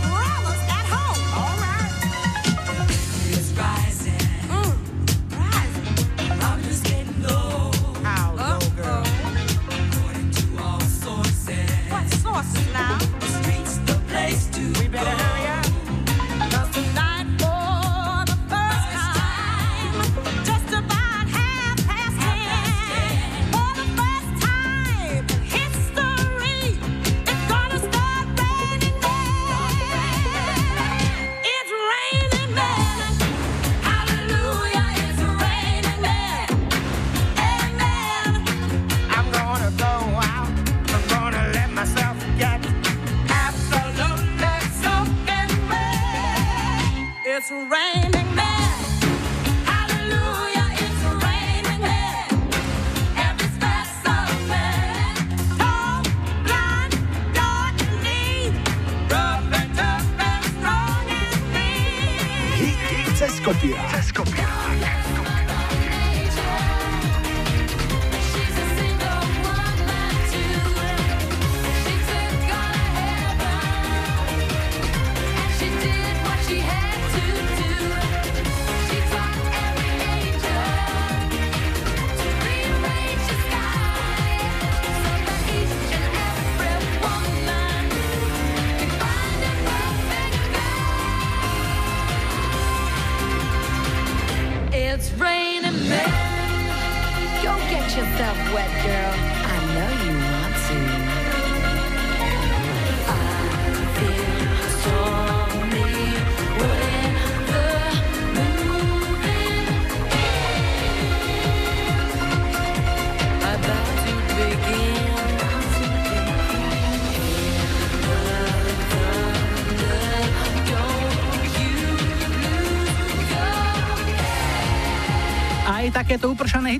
It's 47.43 47.49
raining. 47.49 48.20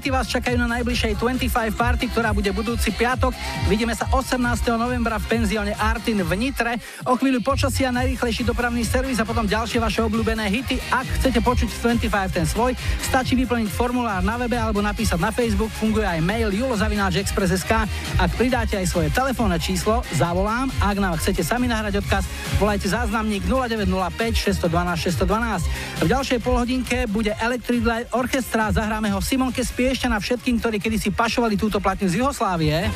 Hity 0.02 0.18
vás 0.18 0.26
čakajú 0.34 0.58
na 0.58 0.66
najbližšej 0.82 1.22
25 1.22 1.78
party, 1.78 2.10
ktorá 2.10 2.34
bude 2.34 2.50
budúci 2.50 2.90
piatok. 2.90 3.38
Vidíme 3.70 3.94
sa 3.94 4.10
18. 4.10 4.42
novembra 4.74 5.22
v 5.22 5.30
penzióne 5.30 5.78
Artin 5.78 6.26
v 6.26 6.34
Nitre. 6.42 6.82
O 7.06 7.14
chvíľu 7.14 7.46
počasia 7.46 7.94
najrýchlejší 7.94 8.42
dopravný 8.42 8.82
servis 8.82 9.22
a 9.22 9.30
potom 9.30 9.46
ďalšie 9.46 9.78
vaše 9.78 10.02
obľúbené 10.02 10.50
hity. 10.50 10.82
Ak 10.90 11.06
chcete 11.22 11.46
počuť 11.46 11.70
25 12.02 12.34
ten 12.34 12.50
svoj, 12.50 12.74
stačí 12.98 13.38
vyplniť 13.46 13.70
formulár 13.70 14.26
na 14.26 14.42
webe 14.42 14.58
alebo 14.58 14.82
napísať 14.82 15.22
na 15.22 15.30
Facebook. 15.30 15.70
Funguje 15.78 16.10
aj 16.10 16.18
mail 16.18 16.50
julozavináčexpress.sk. 16.50 17.86
Ak 18.18 18.30
pridáte 18.42 18.82
aj 18.82 18.90
svoje 18.90 19.14
telefónne 19.14 19.62
číslo, 19.62 20.02
zavolám. 20.18 20.74
Ak 20.82 20.98
nám 20.98 21.22
chcete 21.22 21.46
sami 21.46 21.70
nahrať 21.70 22.02
odkaz, 22.02 22.26
volajte 22.58 22.90
záznamník 22.90 23.46
0905 23.46 24.66
612 24.66 25.30
612. 25.30 26.02
V 26.02 26.08
ďalšej 26.10 26.40
polhodinke 26.42 27.06
bude 27.06 27.38
Electric 27.38 27.86
Light 27.86 28.10
Orchestra. 28.18 28.74
Zahráme 28.74 29.14
ho 29.14 29.22
Simonke 29.22 29.62
Spiešťana 29.92 30.24
všetkým, 30.24 30.56
ktorí 30.64 30.80
kedysi 30.80 31.12
pašovali 31.12 31.60
túto 31.60 31.84
platňu 31.84 32.08
z 32.08 32.24
Juhoslávie. 32.24 32.88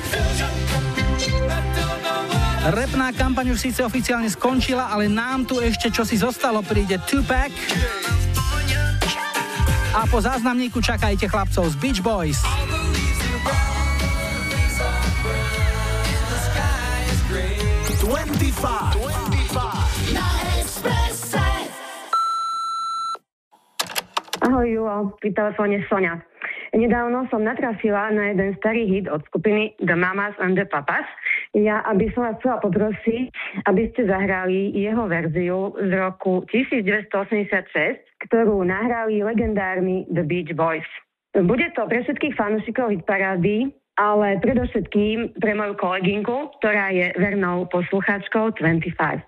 Repná 2.72 3.12
kampaň 3.12 3.52
už 3.52 3.68
síce 3.68 3.84
oficiálne 3.84 4.32
skončila, 4.32 4.88
ale 4.88 5.12
nám 5.12 5.44
tu 5.44 5.60
ešte 5.60 5.92
čo 5.92 6.08
si 6.08 6.16
zostalo, 6.16 6.64
príde 6.64 6.96
Tupac. 7.04 7.52
A 9.92 10.08
po 10.08 10.24
záznamníku 10.24 10.80
čakajte 10.80 11.28
chlapcov 11.28 11.68
z 11.68 11.76
Beach 11.84 12.00
Boys. 12.00 12.40
25. 12.40 12.56
25. 20.16 20.16
Na 20.16 20.24
Ahoj 24.48 24.68
Julo, 24.72 25.12
pri 25.20 25.36
telefóne 25.36 25.84
Sonia. 25.92 26.24
Nedávno 26.76 27.24
som 27.32 27.40
natrafila 27.40 28.12
na 28.12 28.36
jeden 28.36 28.52
starý 28.60 28.84
hit 28.84 29.08
od 29.08 29.24
skupiny 29.32 29.72
The 29.80 29.96
Mamas 29.96 30.36
and 30.44 30.60
the 30.60 30.68
Papas. 30.68 31.08
Ja, 31.56 31.80
aby 31.88 32.12
som 32.12 32.28
vás 32.28 32.36
chcela 32.44 32.60
poprosiť, 32.60 33.32
aby 33.64 33.96
ste 33.96 34.04
zahrali 34.12 34.76
jeho 34.76 35.08
verziu 35.08 35.72
z 35.80 35.92
roku 35.96 36.44
1986, 36.52 38.28
ktorú 38.28 38.68
nahrali 38.68 39.24
legendárni 39.24 40.04
The 40.12 40.28
Beach 40.28 40.52
Boys. 40.52 40.84
Bude 41.32 41.72
to 41.80 41.88
pre 41.88 42.04
všetkých 42.04 42.36
fanúšikov 42.36 42.92
hitparády, 42.92 43.72
ale 43.96 44.44
predovšetkým 44.44 45.40
pre 45.40 45.56
moju 45.56 45.80
kolegynku, 45.80 46.60
ktorá 46.60 46.92
je 46.92 47.16
vernou 47.16 47.72
poslucháčkou 47.72 48.52
25. 48.60 49.24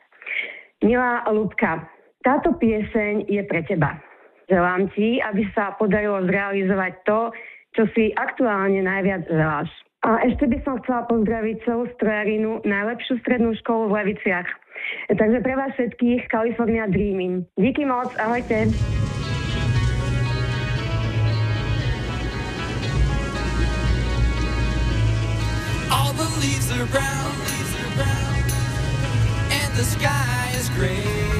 Milá 0.83 1.23
Ľudka, 1.31 1.87
táto 2.27 2.59
pieseň 2.59 3.31
je 3.31 3.39
pre 3.47 3.63
teba. 3.63 4.03
Želám 4.47 4.87
ti, 4.95 5.19
aby 5.19 5.43
sa 5.51 5.75
podarilo 5.75 6.23
zrealizovať 6.23 6.93
to, 7.03 7.19
čo 7.75 7.83
si 7.91 8.15
aktuálne 8.15 8.79
najviac 8.79 9.27
želáš. 9.27 9.67
A 10.07 10.23
ešte 10.23 10.47
by 10.47 10.57
som 10.63 10.79
chcela 10.79 11.03
pozdraviť 11.11 11.67
celú 11.67 11.83
strojarinu, 11.99 12.63
najlepšiu 12.63 13.19
strednú 13.27 13.51
školu 13.59 13.91
v 13.91 13.95
Leviciach. 13.99 14.47
Takže 15.11 15.43
pre 15.43 15.53
vás 15.59 15.75
všetkých 15.75 16.31
California 16.31 16.87
Dreaming. 16.87 17.43
Díky 17.59 17.83
moc, 17.83 18.07
ahojte. 18.15 18.71
All 25.91 26.15
the 26.15 26.29
leaves 26.39 26.71
are 26.71 26.87
brown, 26.87 27.31
leaves 27.51 27.73
are 27.83 27.93
brown, 27.99 28.41
and 29.51 29.71
the 29.75 29.83
sky 29.83 30.55
is 30.55 30.71
gray. 30.71 31.36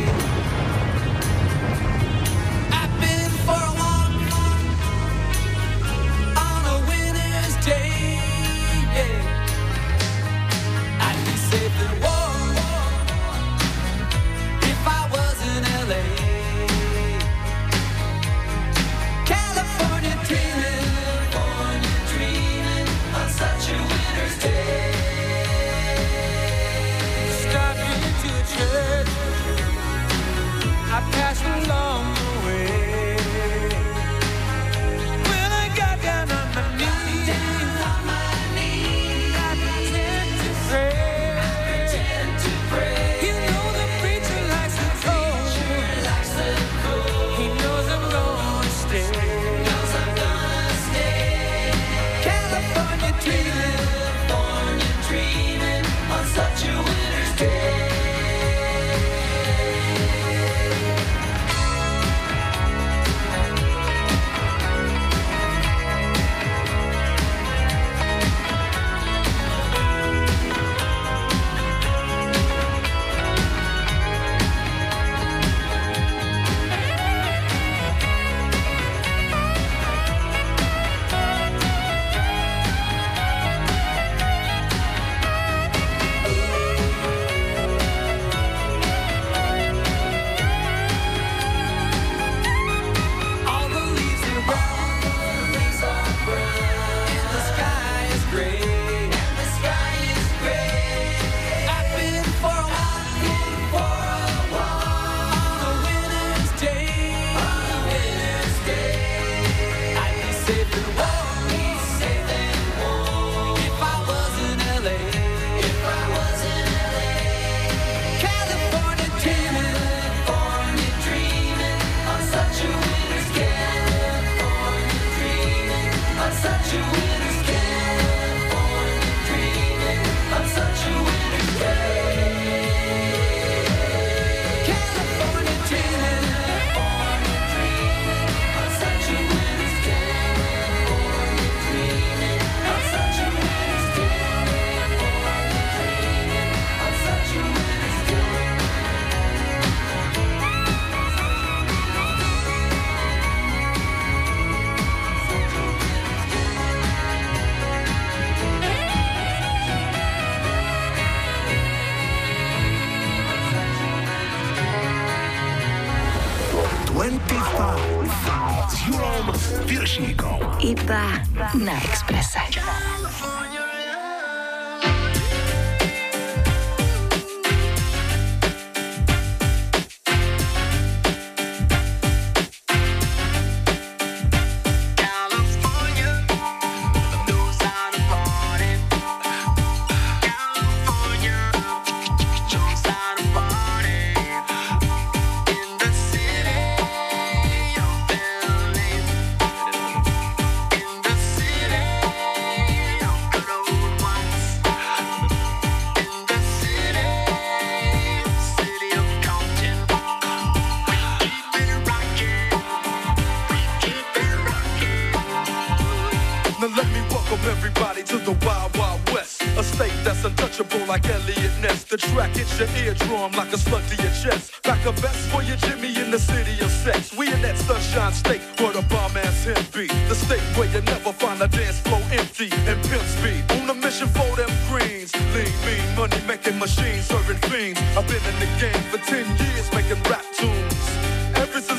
Everybody 217.45 218.03
to 218.03 218.17
the 218.17 218.33
Wild 218.45 218.75
Wild 218.77 219.01
West. 219.11 219.41
A 219.57 219.63
state 219.63 219.93
that's 220.03 220.23
untouchable 220.23 220.85
like 220.85 221.07
Elliot 221.09 221.51
Ness. 221.61 221.83
The 221.83 221.97
track 221.97 222.35
hits 222.35 222.57
your 222.59 222.67
eardrum 222.83 223.31
like 223.33 223.53
a 223.53 223.57
slug 223.57 223.83
to 223.87 223.95
your 224.01 224.11
chest. 224.11 224.53
Like 224.67 224.85
a 224.85 224.91
vest 224.91 225.29
for 225.29 225.43
your 225.43 225.57
Jimmy 225.57 225.95
in 225.97 226.11
the 226.11 226.19
city 226.19 226.59
of 226.63 226.71
sex. 226.71 227.15
We 227.15 227.31
in 227.31 227.41
that 227.41 227.57
sunshine 227.57 228.13
state 228.13 228.41
where 228.59 228.73
the 228.73 228.81
bomb 228.83 229.15
ass 229.17 229.45
him 229.45 229.57
be. 229.73 229.87
The 230.09 230.15
state 230.15 230.43
where 230.57 230.69
you 230.69 230.81
never 230.81 231.13
find 231.13 231.41
a 231.41 231.47
dance 231.47 231.79
floor 231.81 232.01
empty 232.11 232.49
and 232.51 232.77
pimp 232.89 233.03
speed. 233.03 233.43
On 233.61 233.69
a 233.69 233.73
mission 233.73 234.07
for 234.09 234.29
them 234.35 234.51
greens. 234.69 235.13
Lean, 235.33 235.51
mean, 235.65 235.95
money 235.95 236.21
making 236.27 236.59
machines 236.59 237.05
serving 237.05 237.41
fiends. 237.49 237.79
I've 237.95 238.07
been 238.07 238.23
in 238.31 238.37
the 238.39 238.49
game 238.59 238.83
for 238.91 238.97
10 238.97 239.25
years 239.37 239.71
making 239.73 240.01
rap 240.09 240.25
tunes. 240.37 241.16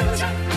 Confusion, 0.00 0.30
it 0.30 0.49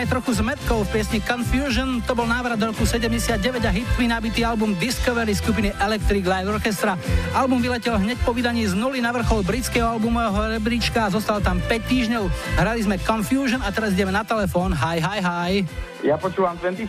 aj 0.00 0.16
trochu 0.16 0.40
zmetkov 0.40 0.88
v 0.88 0.96
piesni 0.96 1.20
Confusion. 1.20 2.00
To 2.08 2.16
bol 2.16 2.24
návrat 2.24 2.56
do 2.56 2.72
roku 2.72 2.88
79 2.88 3.36
a 3.60 3.68
hitmi 3.68 4.08
nabitý 4.08 4.40
album 4.40 4.72
Discovery 4.80 5.36
skupiny 5.36 5.76
Electric 5.76 6.24
Light 6.24 6.48
Orchestra. 6.48 6.96
Album 7.36 7.60
vyletel 7.60 8.00
hneď 8.00 8.16
po 8.24 8.32
vydaní 8.32 8.64
z 8.64 8.72
nuly 8.72 9.04
na 9.04 9.12
vrchol 9.12 9.44
britského 9.44 9.84
albumového 9.84 10.56
rebríčka 10.56 11.04
a 11.04 11.12
zostal 11.12 11.44
tam 11.44 11.60
5 11.68 11.84
týždňov. 11.84 12.24
Hrali 12.56 12.80
sme 12.80 12.96
Confusion 12.96 13.60
a 13.60 13.68
teraz 13.68 13.92
ideme 13.92 14.08
na 14.08 14.24
telefón. 14.24 14.72
Hi, 14.72 15.04
hi, 15.04 15.20
hi. 15.20 15.52
Ja 16.00 16.16
počúvam 16.16 16.56
25. 16.56 16.88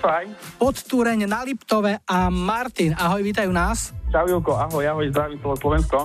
Podtúreň 0.56 1.28
na 1.28 1.44
Liptove 1.44 2.00
a 2.08 2.32
Martin. 2.32 2.96
Ahoj, 2.96 3.20
vítajú 3.28 3.52
nás. 3.52 3.92
Čau 4.08 4.24
Julko, 4.24 4.56
ahoj, 4.56 4.88
ahoj, 4.88 5.12
zdravím 5.12 5.36
celé 5.36 5.56
Slovensko. 5.60 5.98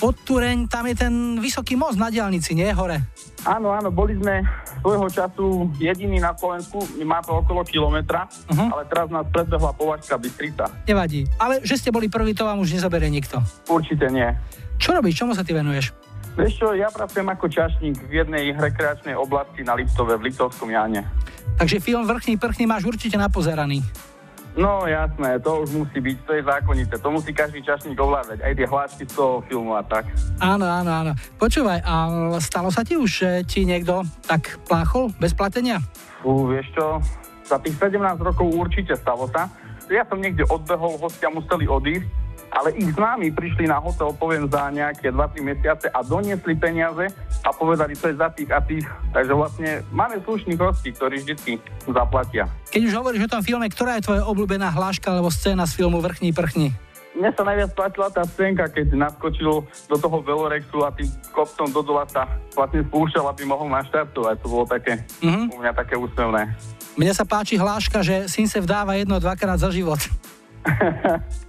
Podtúreň, 0.00 0.64
tam 0.72 0.88
je 0.88 0.96
ten 0.96 1.12
vysoký 1.44 1.76
most 1.76 2.00
na 2.00 2.08
diálnici, 2.08 2.56
nie? 2.56 2.72
Hore. 2.72 3.04
Áno, 3.44 3.76
áno, 3.76 3.92
boli 3.92 4.16
sme 4.16 4.40
svojho 4.80 5.04
času 5.12 5.68
jediní 5.76 6.16
na 6.16 6.32
Slovensku, 6.32 6.80
má 7.04 7.20
to 7.20 7.44
okolo 7.44 7.60
kilometra, 7.60 8.24
Mhm. 8.48 8.72
ale 8.72 8.82
teraz 8.88 9.08
nás 9.12 9.28
predbehla 9.28 9.76
Považská 9.76 10.16
Bystrica. 10.16 10.64
Nevadí. 10.88 11.28
Ale 11.36 11.60
že 11.60 11.76
ste 11.76 11.92
boli 11.92 12.08
prví, 12.08 12.32
to 12.32 12.48
vám 12.48 12.58
už 12.58 12.72
nezaberie 12.72 13.12
nikto. 13.12 13.44
Určite 13.68 14.08
nie. 14.08 14.32
Čo 14.80 14.96
robíš? 14.96 15.20
Čomu 15.20 15.36
sa 15.36 15.44
ty 15.44 15.52
venuješ? 15.52 15.92
Vieš 16.34 16.52
čo, 16.58 16.66
ja 16.74 16.90
pracujem 16.90 17.30
ako 17.30 17.46
čašník 17.46 18.10
v 18.10 18.12
jednej 18.24 18.44
rekreačnej 18.58 19.14
oblasti 19.14 19.62
na 19.62 19.78
Liptove, 19.78 20.18
v 20.18 20.26
Liptovskom 20.26 20.66
Jáne. 20.66 21.06
Takže 21.54 21.78
film 21.78 22.02
Vrchný 22.02 22.34
prchný 22.34 22.66
máš 22.66 22.82
určite 22.82 23.14
napozeraný. 23.14 23.86
No 24.54 24.86
jasné, 24.86 25.42
to 25.42 25.66
už 25.66 25.74
musí 25.74 25.98
byť, 25.98 26.16
to 26.22 26.32
je 26.38 26.42
zákonité, 26.46 26.94
to 26.94 27.10
musí 27.10 27.34
každý 27.34 27.58
čašník 27.58 27.98
ovládať, 27.98 28.38
aj 28.38 28.52
tie 28.54 28.66
hlášky 28.70 29.02
z 29.02 29.12
toho 29.18 29.42
filmu 29.50 29.74
a 29.74 29.82
tak. 29.82 30.06
Áno, 30.38 30.62
áno, 30.62 30.90
áno. 30.94 31.12
Počúvaj, 31.42 31.82
a 31.82 31.94
stalo 32.38 32.70
sa 32.70 32.86
ti 32.86 32.94
už, 32.94 33.10
že 33.10 33.30
ti 33.50 33.66
niekto 33.66 34.06
tak 34.30 34.62
pláchol 34.70 35.10
bez 35.18 35.34
platenia? 35.34 35.82
Fú, 36.22 36.46
vieš 36.46 36.70
čo, 36.70 37.02
za 37.42 37.58
tých 37.58 37.74
17 37.82 37.98
rokov 38.22 38.46
určite 38.54 38.94
stalo 38.94 39.26
sa. 39.34 39.50
Ja 39.90 40.06
som 40.06 40.22
niekde 40.22 40.46
odbehol, 40.46 41.02
hostia 41.02 41.34
museli 41.34 41.66
odísť, 41.66 42.06
ale 42.54 42.70
ich 42.78 42.86
známi 42.94 43.34
prišli 43.34 43.66
na 43.66 43.82
hotel, 43.82 44.14
poviem, 44.14 44.46
za 44.46 44.70
nejaké 44.70 45.10
2-3 45.10 45.42
mesiace 45.42 45.86
a 45.90 46.00
doniesli 46.00 46.54
peniaze 46.54 47.10
a 47.42 47.50
povedali, 47.50 47.98
to 47.98 48.08
je 48.08 48.16
za 48.16 48.30
tých 48.30 48.50
a 48.54 48.62
tých. 48.62 48.86
Takže 49.10 49.32
vlastne 49.34 49.70
máme 49.90 50.22
slušných 50.22 50.60
hostí, 50.62 50.94
ktorí 50.94 51.26
vždy 51.26 51.58
zaplatia. 51.90 52.46
Keď 52.70 52.82
už 52.86 52.94
hovoríš 52.94 53.26
o 53.26 53.32
tom 53.34 53.42
filme, 53.42 53.66
ktorá 53.66 53.98
je 53.98 54.06
tvoja 54.06 54.22
obľúbená 54.24 54.70
hláška 54.70 55.10
alebo 55.10 55.34
scéna 55.34 55.66
z 55.66 55.82
filmu 55.82 55.98
Vrchný 55.98 56.30
prchni? 56.30 56.70
Mne 57.14 57.30
sa 57.30 57.46
najviac 57.46 57.78
páčila 57.78 58.10
tá 58.10 58.26
scénka, 58.26 58.66
keď 58.66 58.90
naskočil 58.90 59.62
do 59.62 59.96
toho 60.02 60.18
Velorexu 60.18 60.82
a 60.82 60.90
tým 60.90 61.06
kopcom 61.30 61.70
do 61.70 61.82
dola 61.86 62.02
sa 62.10 62.26
vlastne 62.58 62.82
spúšťal, 62.90 63.30
aby 63.30 63.46
mohol 63.46 63.70
naštartovať. 63.70 64.34
To 64.42 64.46
bolo 64.50 64.66
také, 64.66 64.98
Mhm. 65.22 65.54
u 65.54 65.56
mňa 65.62 65.72
také 65.78 65.94
úsmevné. 65.94 66.50
Mne 66.98 67.12
sa 67.14 67.22
páči 67.22 67.54
hláška, 67.54 68.02
že 68.02 68.26
syn 68.26 68.50
sa 68.50 68.58
vdáva 68.58 68.98
jedno, 68.98 69.22
dvakrát 69.22 69.58
za 69.62 69.70
život. 69.70 69.98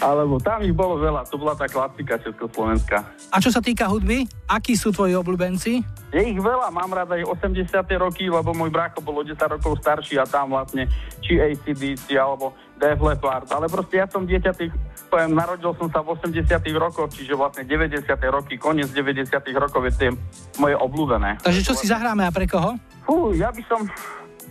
Alebo 0.00 0.40
tam 0.42 0.62
ich 0.64 0.74
bolo 0.74 0.98
veľa, 1.00 1.26
to 1.28 1.36
bola 1.38 1.54
tá 1.56 1.66
klasika 1.68 2.18
Československá. 2.20 2.98
A 3.30 3.36
čo 3.38 3.50
sa 3.50 3.60
týka 3.60 3.86
hudby, 3.86 4.26
akí 4.46 4.74
sú 4.74 4.92
tvoji 4.92 5.14
obľúbenci? 5.18 5.84
Je 6.14 6.22
ich 6.22 6.38
veľa, 6.38 6.70
mám 6.70 6.88
rád 6.94 7.18
aj 7.18 7.28
80. 7.44 7.66
roky, 7.98 8.30
lebo 8.30 8.54
môj 8.54 8.70
brácho 8.70 9.02
bol 9.02 9.20
o 9.20 9.24
10 9.26 9.36
rokov 9.36 9.82
starší 9.82 10.22
a 10.22 10.24
tam 10.24 10.54
vlastne 10.54 10.86
či 11.20 11.36
ACDC 11.42 12.14
alebo 12.14 12.54
Def 12.78 13.00
Leppard, 13.00 13.48
ale 13.50 13.66
proste 13.66 13.98
ja 13.98 14.06
som 14.06 14.28
dieťa 14.28 14.52
tých, 14.52 14.72
poviem, 15.08 15.32
narodil 15.32 15.72
som 15.74 15.88
sa 15.88 16.04
v 16.04 16.12
80 16.14 16.44
rokoch, 16.76 17.08
čiže 17.10 17.32
vlastne 17.32 17.64
90 17.64 18.04
roky, 18.28 18.54
koniec 18.60 18.92
90 18.92 19.32
rokov 19.56 19.80
je 19.88 19.92
tie 19.96 20.10
moje 20.60 20.76
obľúbené. 20.76 21.40
Takže 21.40 21.64
čo 21.64 21.72
si 21.72 21.88
zahráme 21.88 22.28
a 22.28 22.30
pre 22.30 22.44
koho? 22.44 22.76
Fú, 23.02 23.32
ja 23.32 23.48
by 23.48 23.62
som 23.64 23.88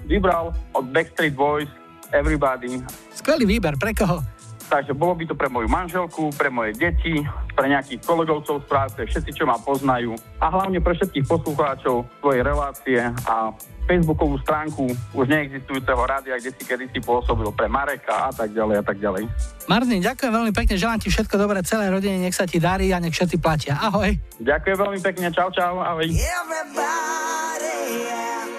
vybral 0.10 0.52
od 0.74 0.86
Backstreet 0.90 1.38
Boys 1.38 1.70
Everybody, 2.14 2.82
Skvelý 3.16 3.50
výber, 3.50 3.74
pre 3.80 3.96
koho? 3.96 4.22
Takže 4.66 4.98
bolo 4.98 5.14
by 5.14 5.24
to 5.30 5.36
pre 5.38 5.46
moju 5.46 5.70
manželku, 5.70 6.34
pre 6.34 6.50
moje 6.50 6.74
deti, 6.74 7.22
pre 7.54 7.70
nejakých 7.70 8.02
kolegovcov 8.02 8.66
z 8.66 8.66
práce, 8.66 8.98
všetci, 8.98 9.32
čo 9.38 9.46
ma 9.46 9.62
poznajú 9.62 10.18
a 10.42 10.50
hlavne 10.50 10.82
pre 10.82 10.98
všetkých 10.98 11.26
poslucháčov 11.30 12.06
svojej 12.20 12.42
relácie 12.42 13.00
a 13.30 13.54
Facebookovú 13.86 14.42
stránku 14.42 14.90
už 15.14 15.26
neexistujúceho 15.30 16.02
rádia, 16.10 16.42
kde 16.42 16.50
si 16.58 16.66
kedysi 16.66 16.98
pôsobil 17.06 17.46
pre 17.54 17.70
Mareka 17.70 18.30
a 18.30 18.32
tak 18.34 18.50
ďalej 18.50 18.82
a 18.82 18.84
tak 18.84 18.98
ďalej. 18.98 19.30
Martin, 19.70 20.02
ďakujem 20.02 20.34
veľmi 20.34 20.54
pekne, 20.58 20.76
želám 20.82 20.98
ti 20.98 21.14
všetko 21.14 21.38
dobré 21.38 21.62
celé 21.62 21.94
rodine, 21.94 22.18
nech 22.18 22.34
sa 22.34 22.50
ti 22.50 22.58
darí 22.58 22.90
a 22.90 22.98
nech 22.98 23.14
všetci 23.14 23.38
platia. 23.38 23.78
Ahoj. 23.78 24.18
Ďakujem 24.42 24.78
veľmi 24.82 25.00
pekne, 25.06 25.30
čau 25.30 25.54
čau, 25.54 25.78
ahoj. 25.78 26.02
Everybody, 26.10 27.78
yeah. 28.10 28.50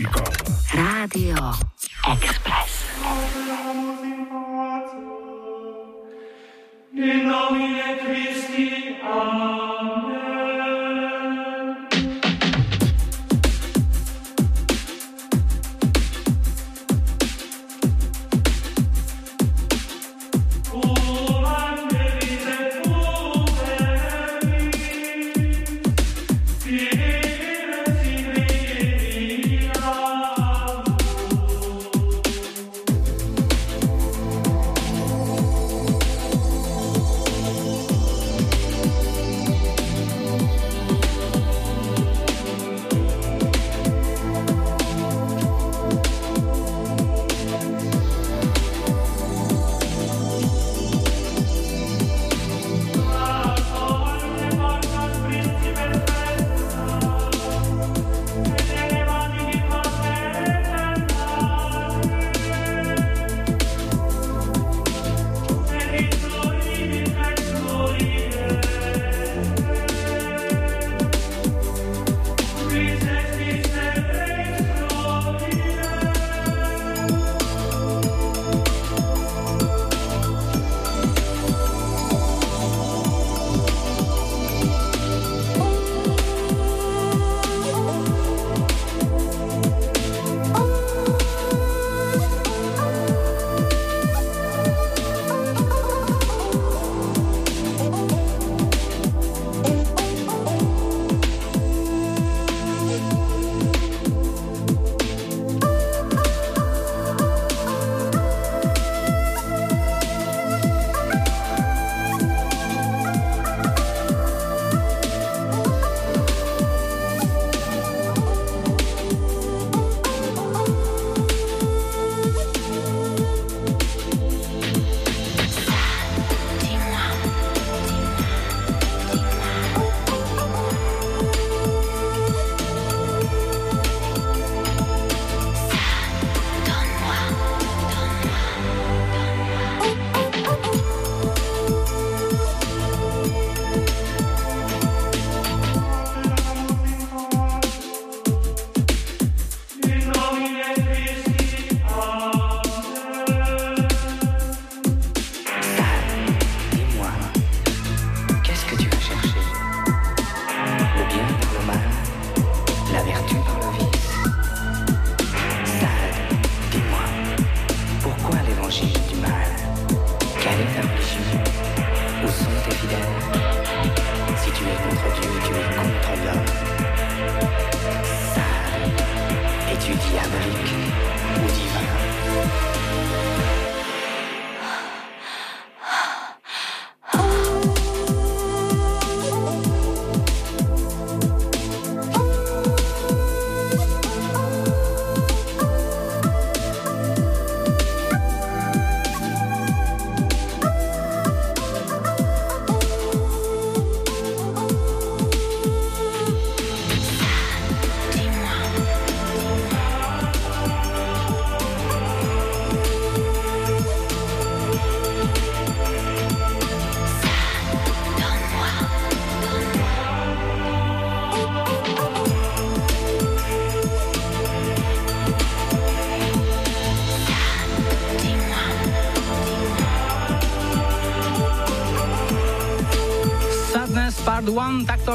Rádio 0.04 1.36
Express. 2.06 2.84
In 6.93 7.28
nomine 7.28 7.98
Christi, 8.04 8.98
Amen. 9.02 9.55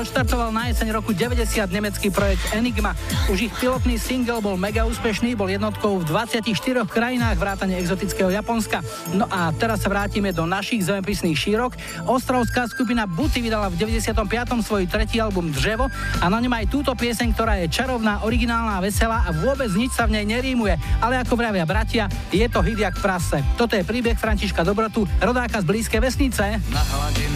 Odštartoval 0.01 0.49
na 0.49 0.73
jeseň 0.73 0.97
roku 0.97 1.13
90 1.13 1.45
nemecký 1.69 2.09
projekt 2.09 2.41
Enigma. 2.57 2.97
Už 3.29 3.45
ich 3.45 3.55
pilotný 3.61 4.01
single 4.01 4.41
bol 4.41 4.57
mega 4.57 4.89
úspešný, 4.89 5.37
bol 5.37 5.45
jednotkou 5.53 6.01
v 6.01 6.09
24 6.09 6.41
krajinách 6.89 7.37
vrátane 7.37 7.77
exotického 7.77 8.33
Japonska. 8.33 8.81
No 9.13 9.29
a 9.29 9.53
teraz 9.53 9.85
sa 9.85 9.93
vrátime 9.93 10.33
do 10.33 10.49
našich 10.49 10.89
zemepisných 10.89 11.37
šírok. 11.37 11.77
Ostrovská 12.09 12.65
skupina 12.73 13.05
Buty 13.05 13.45
vydala 13.45 13.69
v 13.69 13.77
95. 13.77 14.25
svoj 14.65 14.89
tretí 14.89 15.21
album 15.21 15.53
Drzevo 15.53 15.93
a 15.93 16.25
na 16.33 16.41
ňom 16.41 16.57
aj 16.57 16.73
túto 16.73 16.97
pieseň, 16.97 17.37
ktorá 17.37 17.61
je 17.61 17.69
čarovná, 17.69 18.25
originálna 18.25 18.81
veselá 18.81 19.29
a 19.29 19.37
vôbec 19.37 19.69
nič 19.77 19.93
sa 19.93 20.09
v 20.09 20.17
nej 20.17 20.25
nerímuje. 20.25 20.81
Ale 21.05 21.21
ako 21.21 21.37
vravia 21.37 21.69
bratia, 21.69 22.09
je 22.33 22.49
to 22.49 22.65
hit 22.65 22.81
jak 22.81 22.97
prase. 22.97 23.45
Toto 23.61 23.77
je 23.77 23.85
príbeh 23.85 24.17
Františka 24.17 24.65
Dobrotu, 24.65 25.05
rodáka 25.21 25.61
z 25.61 25.69
blízkej 25.69 26.01
vesnice. 26.01 26.57
Na 26.73 26.83
hladinu 26.89 27.30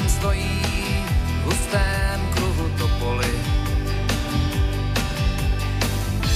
kolem 0.00 0.08
stojí 0.08 0.60
v 1.42 1.44
hustém 1.44 2.20
kruhu 2.34 2.68
topoly, 2.78 3.30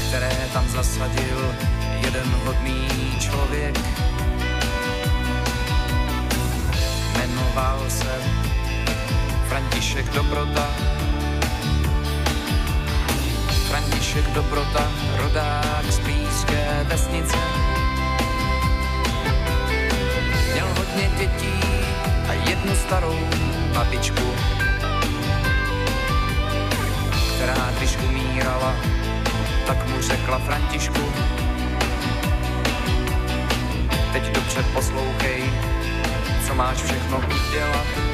které 0.08 0.48
tam 0.52 0.68
zasadil 0.68 1.54
jeden 2.04 2.34
hodný 2.44 2.88
člověk. 3.20 3.78
Jmenoval 7.16 7.80
se 7.88 8.22
František 9.48 10.12
Dobrota. 10.12 10.68
František 13.68 14.30
Dobrota, 14.30 14.90
rodák 15.16 15.84
z 15.90 15.98
blízké 15.98 16.86
vesnice. 16.88 17.36
Měl 20.52 20.66
hodně 20.78 21.10
dětí 21.18 21.54
a 22.28 22.32
jednu 22.32 22.76
starou 22.76 23.18
babičku, 23.75 24.35
která 27.35 27.70
když 27.79 27.97
umírala, 27.97 28.75
tak 29.66 29.89
mu 29.89 30.03
řekla 30.03 30.39
Františku. 30.39 31.01
Teď 34.12 34.22
dobře 34.35 34.62
poslouchej, 34.75 35.43
co 36.47 36.55
máš 36.55 36.83
všechno 36.83 37.18
udělat. 37.18 38.13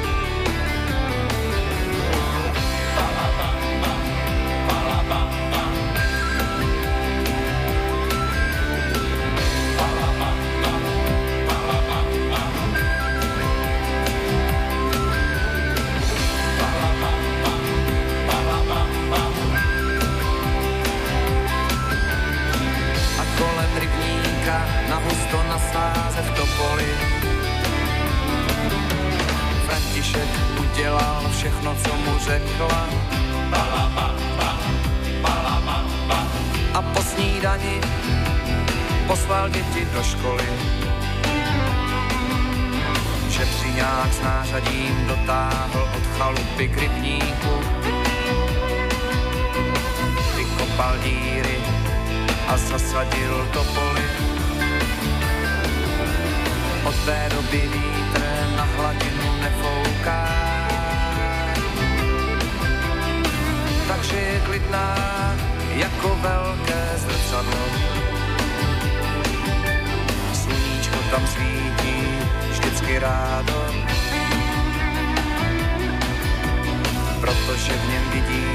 Protože 77.81 77.87
v 77.87 77.93
něm 77.93 78.09
vidí 78.11 78.45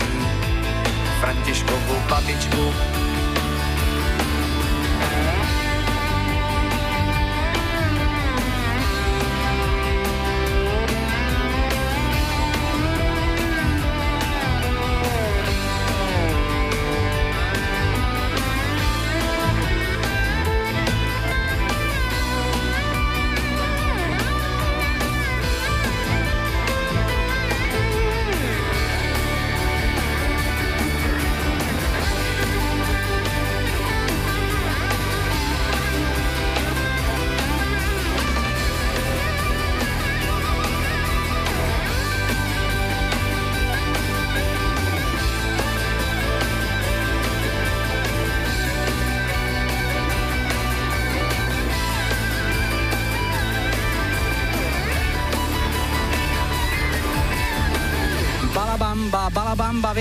Františkovu 1.21 1.95
babičku 2.09 2.73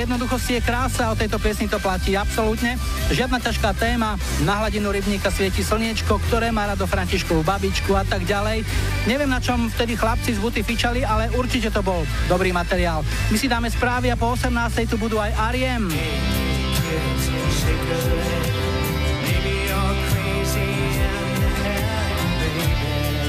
jednoduchosti 0.06 0.62
je 0.62 0.62
krása, 0.62 1.10
o 1.10 1.18
tejto 1.18 1.42
piesni 1.42 1.66
to 1.66 1.82
platí 1.82 2.14
absolútne. 2.14 2.78
Žiadna 3.10 3.42
ťažká 3.42 3.74
téma, 3.74 4.14
na 4.46 4.62
hladinu 4.62 4.94
rybníka 4.94 5.34
svieti 5.34 5.66
slniečko, 5.66 6.22
ktoré 6.30 6.54
má 6.54 6.70
rado 6.70 6.86
Františkovú 6.86 7.42
babičku 7.42 7.98
a 7.98 8.06
tak 8.06 8.22
ďalej. 8.22 8.62
Neviem, 9.10 9.26
na 9.26 9.42
čom 9.42 9.66
vtedy 9.66 9.98
chlapci 9.98 10.38
z 10.38 10.40
Buty 10.40 10.62
fičali, 10.62 11.02
ale 11.02 11.34
určite 11.34 11.74
to 11.74 11.82
bol 11.82 12.06
dobrý 12.30 12.54
materiál. 12.54 13.02
My 13.34 13.38
si 13.42 13.50
dáme 13.50 13.66
správy 13.74 14.14
a 14.14 14.16
po 14.16 14.38
18. 14.38 14.54
tu 14.86 15.02
budú 15.02 15.18
aj 15.18 15.34
Ariem. 15.42 15.90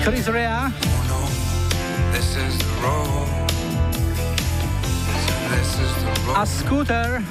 Chris 0.04 0.28
Rea 0.28 0.70
a 6.34 6.44
Scooter. 6.46 7.22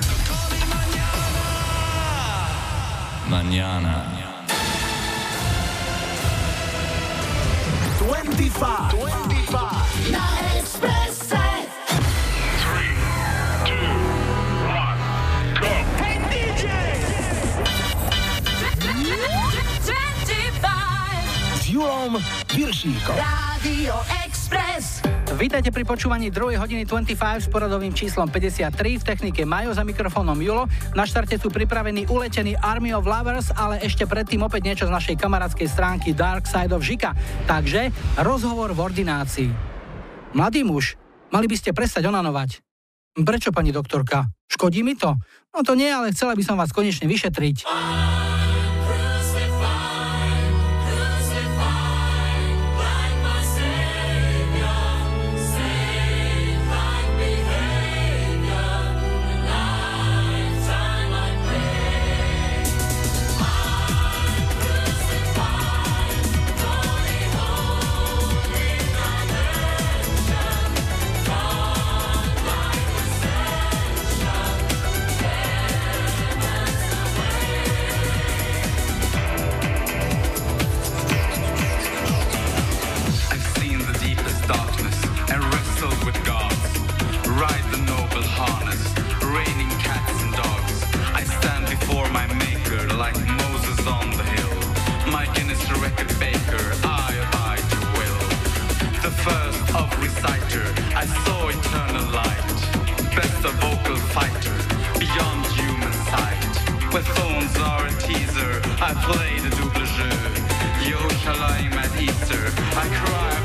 Mañana. 3.27 4.15
25. 7.99 8.91
25. 8.91 10.11
Na 10.11 10.57
Expresse. 10.57 11.35
Hey 15.61 16.19
DJ. 16.29 16.65
25. 19.81 20.65
S 21.55 21.67
Julom 21.67 22.17
Viršíkom. 22.53 23.15
Radio 23.15 23.93
Express. 23.93 24.24
Vítajte 25.45 25.69
pri 25.69 25.85
počúvaní 25.85 26.33
2. 26.33 26.57
hodiny 26.57 26.89
25 26.89 27.45
s 27.45 27.45
poradovým 27.53 27.93
číslom 27.93 28.25
53 28.25 28.73
v 28.97 29.03
technike 29.05 29.45
Majo 29.45 29.77
za 29.77 29.85
mikrofónom 29.85 30.33
Julo. 30.41 30.65
Na 30.97 31.05
štarte 31.05 31.37
sú 31.37 31.53
pripravení 31.53 32.09
uletení 32.09 32.57
Army 32.57 32.97
of 32.97 33.05
Lovers, 33.05 33.53
ale 33.53 33.77
ešte 33.85 34.09
predtým 34.09 34.41
opäť 34.41 34.65
niečo 34.65 34.89
z 34.89 34.95
našej 34.97 35.21
kamarádskej 35.21 35.69
stránky 35.69 36.17
Dark 36.17 36.49
Side 36.49 36.73
of 36.73 36.81
Žika. 36.81 37.13
Takže 37.45 37.93
rozhovor 38.25 38.73
v 38.73 38.89
ordinácii. 38.89 39.49
Mladý 40.33 40.65
muž, 40.65 40.97
mali 41.29 41.45
by 41.45 41.61
ste 41.61 41.77
prestať 41.77 42.09
onanovať. 42.09 42.65
Prečo, 43.13 43.53
pani 43.53 43.69
doktorka? 43.69 44.25
Škodí 44.49 44.81
mi 44.81 44.97
to? 44.97 45.13
No 45.53 45.61
to 45.61 45.77
nie, 45.77 45.93
ale 45.93 46.09
chcela 46.09 46.33
by 46.33 46.41
som 46.41 46.57
vás 46.57 46.73
konečne 46.73 47.05
vyšetriť. 47.05 47.69
for 107.85 107.97
a 107.97 108.01
teaser. 108.01 108.61
I 108.81 108.93
play 109.05 109.39
the 109.39 109.49
double 109.49 109.85
jeu. 109.95 110.89
Yo, 110.89 111.09
shall 111.19 111.41
I 111.41 111.67
at 111.71 112.01
Easter? 112.01 112.51
I 112.77 112.87
cry. 112.89 113.44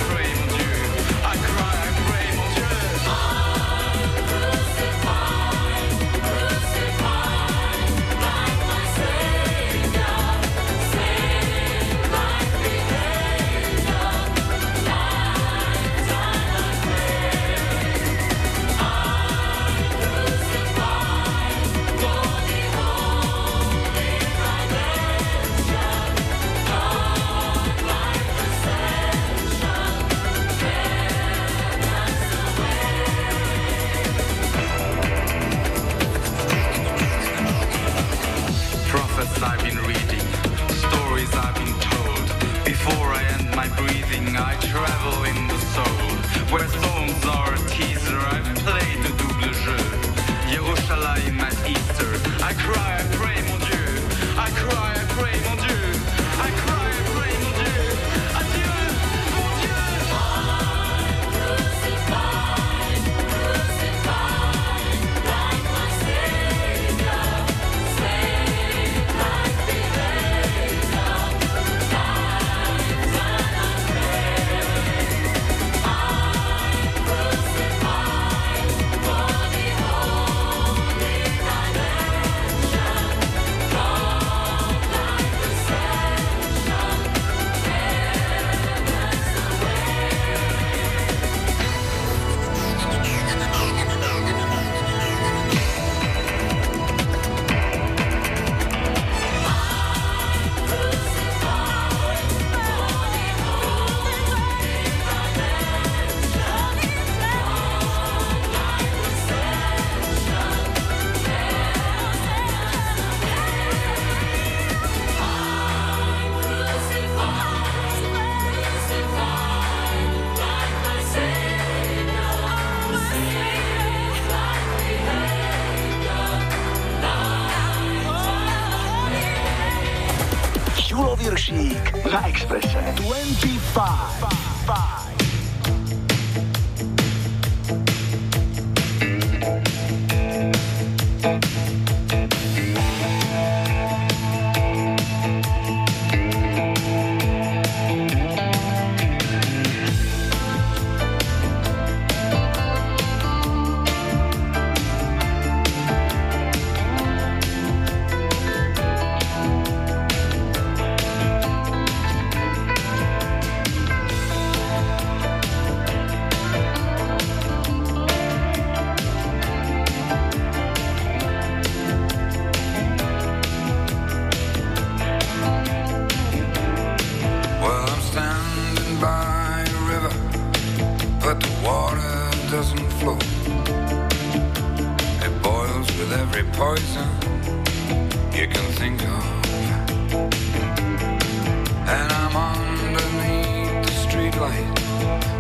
Streetlight, 194.51 194.75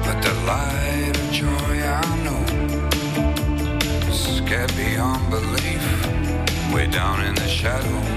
but 0.04 0.22
the 0.22 0.34
light 0.46 1.16
of 1.16 1.30
joy 1.32 1.82
I 1.82 2.16
know 2.24 2.44
is 4.08 4.36
scared 4.36 4.74
beyond 4.76 5.30
belief, 5.30 5.84
way 6.72 6.86
down 6.86 7.24
in 7.24 7.34
the 7.34 7.48
shadows. 7.48 8.08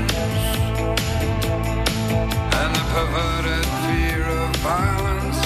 And 2.59 2.75
the 2.75 2.85
perverted 2.93 3.65
fear 3.85 4.23
of 4.27 4.55
violence 4.57 5.41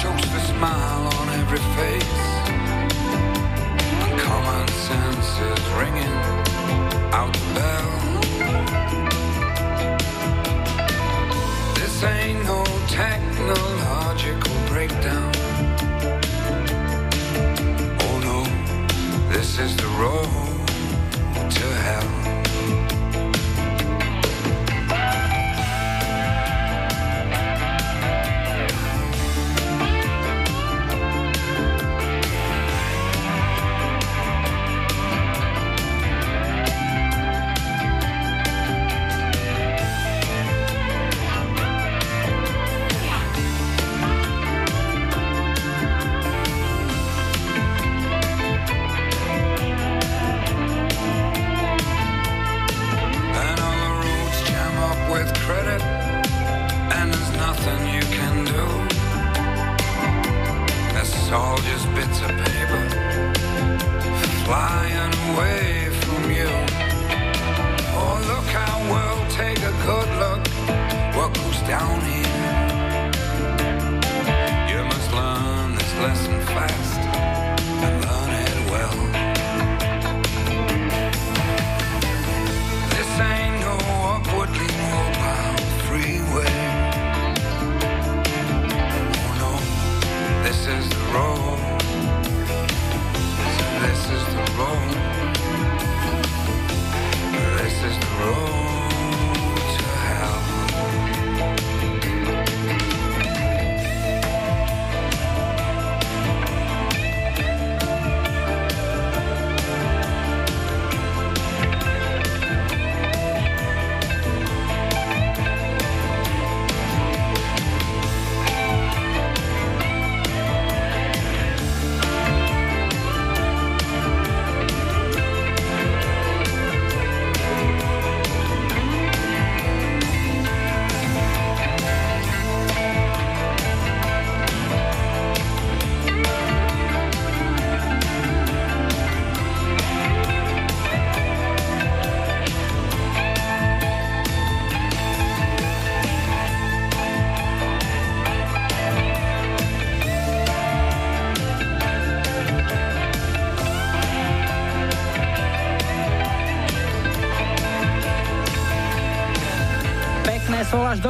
chokes 0.00 0.28
the 0.28 0.40
smile 0.40 1.06
on 1.18 1.28
every 1.40 1.62
face. 1.76 2.22
And 4.02 4.20
common 4.20 4.68
sense 4.68 5.38
is 5.50 5.64
ringing 5.80 6.18
out 7.12 7.32
the 7.32 7.46
bell. 7.54 7.92
This 11.74 12.02
ain't 12.04 12.44
no 12.44 12.64
technological 12.88 14.63
breakdown. 14.74 15.30
Oh 18.00 18.18
no, 18.28 18.42
this 19.32 19.60
is 19.60 19.76
the 19.76 19.86
road 20.02 20.66
to 21.48 21.66
hell. 21.86 22.23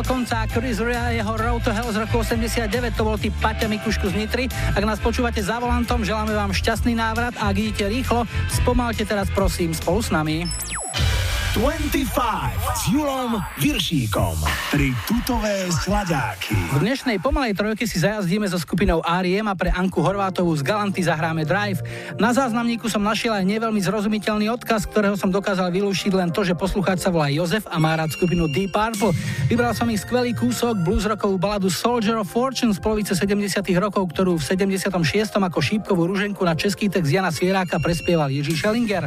Konca. 0.04 0.44
Chris 0.52 0.78
Rea, 0.80 1.10
jeho 1.10 1.34
Road 1.36 1.64
to 1.64 1.72
Hell 1.72 1.88
z 1.88 2.04
roku 2.04 2.20
89, 2.20 2.68
to 2.92 3.02
bol 3.02 3.16
typ 3.16 3.32
Paťa 3.40 3.66
Mikušku 3.66 4.12
z 4.12 4.14
Nitry. 4.14 4.44
Ak 4.76 4.84
nás 4.84 5.00
počúvate 5.00 5.40
za 5.40 5.56
volantom, 5.58 6.04
želáme 6.04 6.36
vám 6.36 6.52
šťastný 6.52 6.92
návrat 6.92 7.32
a 7.40 7.48
ak 7.50 7.56
idete 7.56 7.88
rýchlo, 7.88 8.28
spomalte 8.52 9.08
teraz 9.08 9.32
prosím 9.32 9.72
spolu 9.72 10.00
s 10.04 10.12
nami. 10.12 10.73
25 11.54 12.18
s 12.74 12.90
Julom 12.90 13.38
Viršíkom. 13.62 14.42
Tri 14.74 14.90
tutové 15.06 15.70
sladáky. 15.70 16.50
V 16.50 16.82
dnešnej 16.82 17.22
pomalej 17.22 17.54
trojke 17.54 17.86
si 17.86 18.02
zajazdíme 18.02 18.42
so 18.50 18.58
skupinou 18.58 18.98
R.E.M. 19.06 19.46
a 19.46 19.54
pre 19.54 19.70
Anku 19.70 20.02
Horvátovú 20.02 20.50
z 20.58 20.66
Galanty 20.66 21.06
zahráme 21.06 21.46
Drive. 21.46 21.78
Na 22.18 22.34
záznamníku 22.34 22.90
som 22.90 23.06
našiel 23.06 23.38
aj 23.38 23.46
neveľmi 23.46 23.78
zrozumiteľný 23.86 24.50
odkaz, 24.50 24.90
ktorého 24.90 25.14
som 25.14 25.30
dokázal 25.30 25.70
vylúšiť 25.70 26.10
len 26.18 26.34
to, 26.34 26.42
že 26.42 26.58
poslucháč 26.58 27.06
sa 27.06 27.14
volá 27.14 27.30
Jozef 27.30 27.70
a 27.70 27.78
má 27.78 27.94
rád 27.94 28.10
skupinu 28.10 28.50
Deep 28.50 28.74
Purple. 28.74 29.14
Vybral 29.46 29.78
som 29.78 29.86
ich 29.94 30.02
skvelý 30.02 30.34
kúsok 30.34 30.74
blues 30.82 31.06
rockovú 31.06 31.38
baladu 31.38 31.70
Soldier 31.70 32.18
of 32.18 32.26
Fortune 32.26 32.74
z 32.74 32.82
polovice 32.82 33.14
70 33.14 33.62
rokov, 33.78 34.10
ktorú 34.10 34.42
v 34.42 34.42
76. 34.42 34.90
ako 35.38 35.62
šípkovú 35.62 36.10
ruženku 36.10 36.42
na 36.42 36.58
český 36.58 36.90
text 36.90 37.14
Jana 37.14 37.30
Svieráka 37.30 37.78
prespieval 37.78 38.26
Jiří 38.34 38.58
Schellinger. 38.58 39.06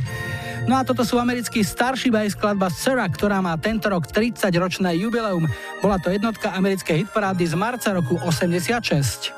No 0.68 0.76
a 0.76 0.84
toto 0.84 1.08
sú 1.08 1.16
americký 1.16 1.64
Starship 1.64 2.12
aj 2.12 2.36
skladba 2.36 2.68
Sarah, 2.68 3.08
ktorá 3.08 3.40
má 3.40 3.56
tento 3.56 3.88
rok 3.88 4.12
30-ročné 4.12 5.00
jubileum. 5.00 5.48
Bola 5.80 5.96
to 5.96 6.12
jednotka 6.12 6.52
americkej 6.52 7.08
hitparády 7.08 7.48
z 7.48 7.56
marca 7.56 7.96
roku 7.96 8.20
86. 8.20 9.32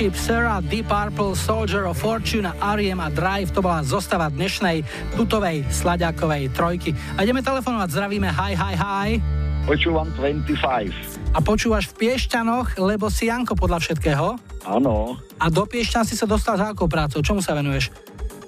Starship, 0.00 0.16
Sarah, 0.16 0.64
Deep 0.64 0.88
Purple, 0.88 1.36
Soldier 1.36 1.84
of 1.84 2.00
Fortune, 2.00 2.48
R.E.M. 2.48 3.04
a 3.04 3.12
Drive, 3.12 3.52
to 3.52 3.60
bola 3.60 3.84
zostava 3.84 4.32
dnešnej 4.32 4.80
tutovej 5.12 5.68
slaďákovej 5.68 6.56
trojky. 6.56 6.96
A 7.20 7.28
ideme 7.28 7.44
telefonovať, 7.44 8.00
zdravíme, 8.00 8.32
hi, 8.32 8.56
hi, 8.56 8.74
hi. 8.80 9.08
Počúvam 9.68 10.08
25. 10.16 11.36
A 11.36 11.44
počúvaš 11.44 11.92
v 11.92 12.00
Piešťanoch, 12.00 12.80
lebo 12.80 13.12
si 13.12 13.28
Janko 13.28 13.52
podľa 13.52 13.76
všetkého? 13.84 14.40
Áno. 14.64 15.20
A 15.36 15.52
do 15.52 15.68
Piešťan 15.68 16.08
si 16.08 16.16
sa 16.16 16.24
dostal 16.24 16.56
za 16.56 16.72
akou 16.72 16.88
prácou? 16.88 17.20
Čomu 17.20 17.44
sa 17.44 17.52
venuješ? 17.52 17.92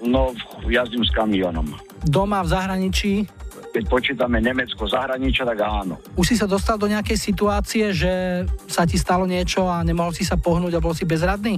No, 0.01 0.33
jazdím 0.73 1.05
s 1.05 1.13
kamionom. 1.13 1.69
Doma, 2.01 2.41
v 2.41 2.49
zahraničí? 2.49 3.29
Keď 3.73 3.89
počítame 3.89 4.37
Nemecko, 4.37 4.85
zahraničia, 4.85 5.49
tak 5.49 5.65
áno. 5.65 5.97
Už 6.21 6.29
si 6.29 6.37
sa 6.37 6.45
dostal 6.45 6.77
do 6.77 6.85
nejakej 6.85 7.17
situácie, 7.17 7.89
že 7.97 8.45
sa 8.69 8.85
ti 8.85 9.01
stalo 9.01 9.25
niečo 9.25 9.65
a 9.65 9.81
nemohol 9.81 10.13
si 10.13 10.29
sa 10.29 10.37
pohnúť 10.37 10.77
a 10.77 10.85
bol 10.85 10.93
si 10.93 11.09
bezradný? 11.09 11.57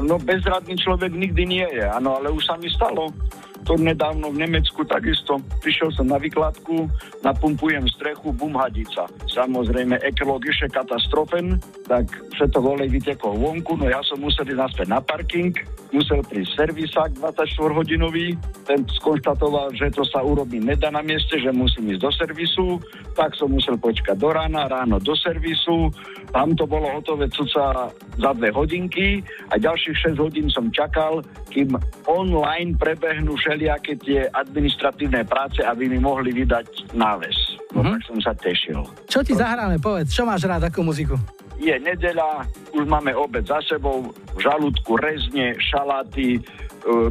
No 0.00 0.16
bezradný 0.16 0.72
človek 0.80 1.12
nikdy 1.12 1.42
nie 1.44 1.66
je, 1.76 1.84
áno, 1.84 2.16
ale 2.16 2.32
už 2.32 2.40
sa 2.48 2.56
mi 2.56 2.72
stalo. 2.72 3.12
To 3.62 3.78
nedávno 3.78 4.34
v 4.34 4.42
Nemecku 4.42 4.82
takisto. 4.82 5.38
Prišiel 5.62 5.94
som 5.94 6.10
na 6.10 6.18
vykladku, 6.18 6.90
napumpujem 7.22 7.86
strechu, 7.94 8.34
bum 8.34 8.58
hadica. 8.58 9.06
Samozrejme, 9.30 10.02
ekologiše 10.02 10.66
katastrofen, 10.66 11.62
tak 11.86 12.10
všetko 12.34 12.58
volej 12.58 12.90
vytekol 12.90 13.38
vonku, 13.38 13.78
no 13.78 13.86
ja 13.86 14.02
som 14.02 14.18
musel 14.18 14.50
ísť 14.50 14.58
naspäť 14.58 14.88
na 14.90 14.98
parking, 14.98 15.54
musel 15.94 16.24
prísť 16.26 16.58
servisák 16.58 17.10
24-hodinový, 17.22 18.34
ten 18.66 18.82
skonštatoval, 18.98 19.76
že 19.78 19.94
to 19.94 20.02
sa 20.08 20.24
urobí 20.24 20.58
nedá 20.58 20.90
na 20.90 21.04
mieste, 21.04 21.38
že 21.38 21.54
musím 21.54 21.94
ísť 21.94 22.02
do 22.02 22.10
servisu, 22.10 22.66
tak 23.14 23.36
som 23.38 23.52
musel 23.52 23.78
počkať 23.78 24.18
do 24.18 24.30
rána, 24.32 24.66
ráno 24.66 24.98
do 24.98 25.14
servisu, 25.14 25.92
tam 26.32 26.56
to 26.56 26.64
bolo 26.64 26.88
hotové 26.88 27.28
cuca 27.28 27.92
za 28.16 28.30
dve 28.32 28.48
hodinky 28.50 29.20
a 29.52 29.60
ďalších 29.60 30.16
6 30.16 30.24
hodín 30.24 30.48
som 30.48 30.72
čakal, 30.72 31.20
kým 31.52 31.76
online 32.08 32.74
prebehnú 32.80 33.36
všelijaké 33.36 34.00
tie 34.00 34.26
administratívne 34.32 35.28
práce, 35.28 35.60
aby 35.60 35.92
mi 35.92 36.00
mohli 36.00 36.32
vydať 36.32 36.96
náves. 36.96 37.36
No 37.76 37.84
tak 37.84 38.02
som 38.08 38.18
sa 38.20 38.32
tešil. 38.36 38.80
Čo 39.08 39.20
ti 39.20 39.36
zahráme, 39.36 39.76
povedz, 39.80 40.12
čo 40.12 40.24
máš 40.24 40.48
rád, 40.48 40.68
akú 40.68 40.80
muziku? 40.80 41.16
Je 41.62 41.70
nedeľa, 41.78 42.50
už 42.74 42.90
máme 42.90 43.14
obed 43.14 43.46
za 43.46 43.62
sebou, 43.62 44.10
v 44.34 44.38
žalúdku 44.42 44.98
rezne, 44.98 45.54
šaláty, 45.62 46.34
e, 46.34 46.40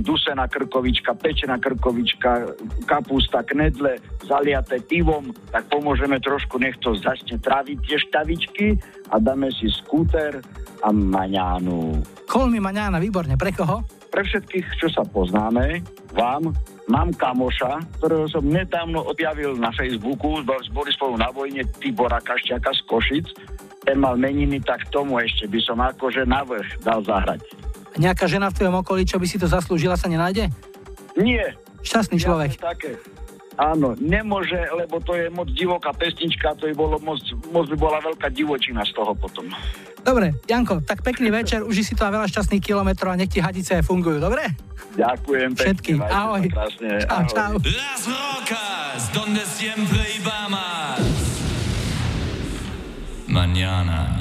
dusená 0.04 0.52
krkovička, 0.52 1.16
pečená 1.16 1.56
krkovička, 1.56 2.52
kapusta, 2.84 3.48
knedle, 3.48 3.96
zaliaté 4.28 4.84
pivom, 4.84 5.32
tak 5.56 5.72
pomôžeme 5.72 6.20
trošku, 6.20 6.60
nech 6.60 6.76
to 6.84 6.92
začne 7.00 7.40
tráviť 7.40 7.78
tie 7.80 7.98
štavičky 8.12 8.68
a 9.08 9.24
dáme 9.24 9.48
si 9.56 9.72
skúter 9.72 10.44
a 10.84 10.90
maňánu. 10.92 12.04
Kolmi 12.28 12.60
Maňána, 12.60 13.00
výborne, 13.00 13.40
pre 13.40 13.56
koho? 13.56 13.88
Pre 14.12 14.24
všetkých, 14.28 14.68
čo 14.84 14.88
sa 14.92 15.08
poznáme, 15.08 15.80
vám, 16.12 16.52
mám 16.92 17.16
kamoša, 17.16 17.80
ktorého 18.00 18.28
som 18.28 18.44
nedávno 18.44 19.00
objavil 19.08 19.56
na 19.56 19.72
Facebooku, 19.72 20.44
boli 20.44 20.92
spolu 20.92 21.16
na 21.16 21.32
vojne 21.32 21.64
Tibora 21.80 22.20
Kašťaka 22.20 22.72
z 22.76 22.82
Košic, 22.92 23.28
ten 23.92 24.00
mal 24.00 24.16
meniny, 24.16 24.64
tak 24.64 24.88
tomu 24.88 25.20
ešte 25.20 25.52
by 25.52 25.60
som 25.60 25.76
akože 25.84 26.24
navrh 26.24 26.64
dal 26.80 27.04
zahrať. 27.04 27.44
A 27.92 28.00
nejaká 28.00 28.24
žena 28.24 28.48
v 28.48 28.56
tvojom 28.56 28.80
okolí, 28.80 29.04
čo 29.04 29.20
by 29.20 29.28
si 29.28 29.36
to 29.36 29.52
zaslúžila, 29.52 30.00
sa 30.00 30.08
nenájde? 30.08 30.48
Nie. 31.20 31.60
Šťastný 31.84 32.16
človek. 32.24 32.56
Jasne 32.56 32.64
také. 32.72 32.92
Áno, 33.60 34.00
nemôže, 34.00 34.56
lebo 34.72 35.04
to 35.04 35.12
je 35.12 35.28
moc 35.28 35.52
divoká 35.52 35.92
pesnička, 35.92 36.56
to 36.56 36.72
by 36.72 36.74
bolo 36.74 36.96
moc, 37.04 37.20
moc 37.52 37.68
by 37.68 37.76
bola 37.76 38.00
veľká 38.00 38.32
divočina 38.32 38.80
z 38.88 38.96
toho 38.96 39.12
potom. 39.12 39.52
Dobre, 40.02 40.40
Janko, 40.48 40.80
tak 40.82 41.04
pekný 41.04 41.30
večer, 41.30 41.62
uži 41.62 41.84
si 41.84 41.94
to 41.94 42.08
a 42.08 42.16
veľa 42.16 42.32
šťastných 42.32 42.64
kilometrov 42.64 43.12
a 43.12 43.20
nech 43.20 43.28
ti 43.30 43.44
hadice 43.44 43.84
fungujú, 43.84 44.24
dobre? 44.24 44.56
Ďakujem 44.96 45.52
pekne. 45.54 45.68
Všetkým, 45.68 45.98
ahoj. 46.00 46.42
Krásne, 46.48 46.90
Čau, 47.04 47.12
ahoj. 47.12 47.28
čau. 47.30 47.54
Las 47.60 48.04
Rocas, 48.08 49.02
donde 49.14 49.44
siempre 49.46 50.00
Mañana. 53.32 54.21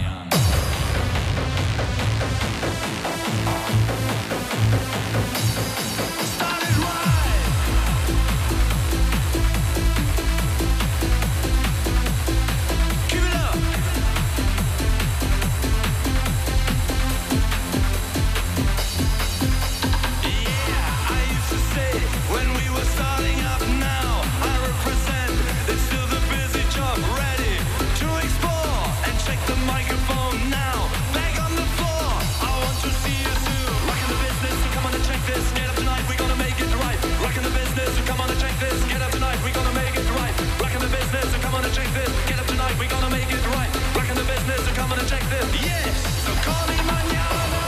Yes, 45.30 46.26
tocali 46.26 46.76
mañana. 46.90 47.60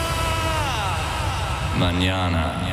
Mañana. 1.78 2.71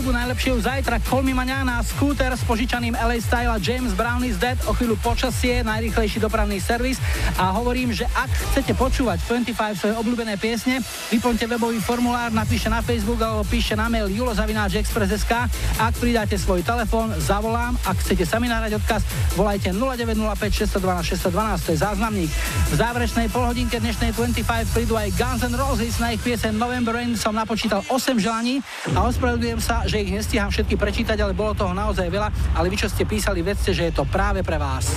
Najlepšie 0.00 0.56
už 0.56 0.64
zajtra. 0.64 0.96
Me 1.20 1.36
Maňana, 1.36 1.84
Scooter 1.84 2.32
s 2.32 2.40
požičaným 2.48 2.96
LA 2.96 3.20
Style 3.20 3.52
a 3.52 3.60
James 3.60 3.92
Brown 3.92 4.24
is 4.24 4.40
Dead, 4.40 4.56
o 4.64 4.72
chvíľu 4.72 4.96
počasie, 5.04 5.60
najrychlejší 5.60 6.16
dopravný 6.16 6.56
servis 6.56 6.96
a 7.36 7.52
hovorím, 7.52 7.92
že 7.92 8.08
ak 8.16 8.32
chcete 8.32 8.72
počúvať 8.72 9.20
25 9.28 9.76
svoje 9.76 9.94
obľúbené 10.00 10.40
piesne, 10.40 10.80
vyplňte 11.12 11.44
webový 11.44 11.76
formulár, 11.84 12.32
napíšte 12.32 12.72
na 12.72 12.80
Facebook 12.80 13.20
alebo 13.20 13.44
píšte 13.44 13.76
na 13.76 13.92
mail 13.92 14.08
julozavináčexpress.sk. 14.08 15.32
Ak 15.76 15.92
pridáte 16.00 16.40
svoj 16.40 16.64
telefón, 16.64 17.12
zavolám. 17.20 17.76
Ak 17.84 18.00
chcete 18.00 18.24
sami 18.24 18.48
nahrať 18.48 18.80
odkaz, 18.80 19.04
volajte 19.36 19.76
0905 19.76 20.80
612 20.80 21.20
612, 21.28 21.66
to 21.68 21.70
je 21.76 21.78
záznamník. 21.84 22.30
V 22.72 22.74
záverečnej 22.80 23.28
polhodinke 23.28 23.76
dnešnej 23.76 24.16
25 24.16 24.72
prídu 24.72 24.96
aj 24.96 25.12
Guns 25.20 25.44
N' 25.44 25.52
Roses 25.52 26.00
na 26.00 26.16
ich 26.16 26.22
piesen 26.24 26.56
November 26.56 26.96
Rain 26.96 27.12
som 27.20 27.36
napočítal 27.36 27.84
8 27.92 28.16
želaní 28.16 28.64
a 28.96 29.04
ospravedlňujem 29.10 29.60
sa, 29.60 29.81
že 29.86 30.02
ich 30.02 30.10
nestíham 30.10 30.50
všetky 30.50 30.74
prečítať, 30.78 31.18
ale 31.18 31.36
bolo 31.36 31.54
toho 31.54 31.74
naozaj 31.74 32.06
veľa, 32.08 32.28
ale 32.54 32.66
vy, 32.70 32.76
čo 32.78 32.88
ste 32.90 33.06
písali, 33.06 33.42
vedzte, 33.42 33.74
že 33.74 33.90
je 33.90 33.94
to 33.94 34.04
práve 34.08 34.42
pre 34.42 34.58
vás. 34.58 34.90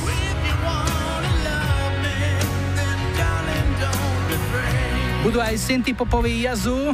Budú 5.26 5.42
aj 5.42 5.58
Synty 5.58 5.98
Popový 5.98 6.46
Yazoo. 6.46 6.94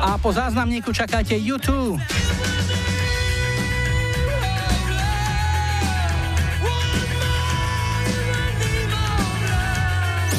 A 0.00 0.16
po 0.16 0.32
záznamníku 0.32 0.96
čakáte 0.96 1.36
YouTube. 1.36 2.00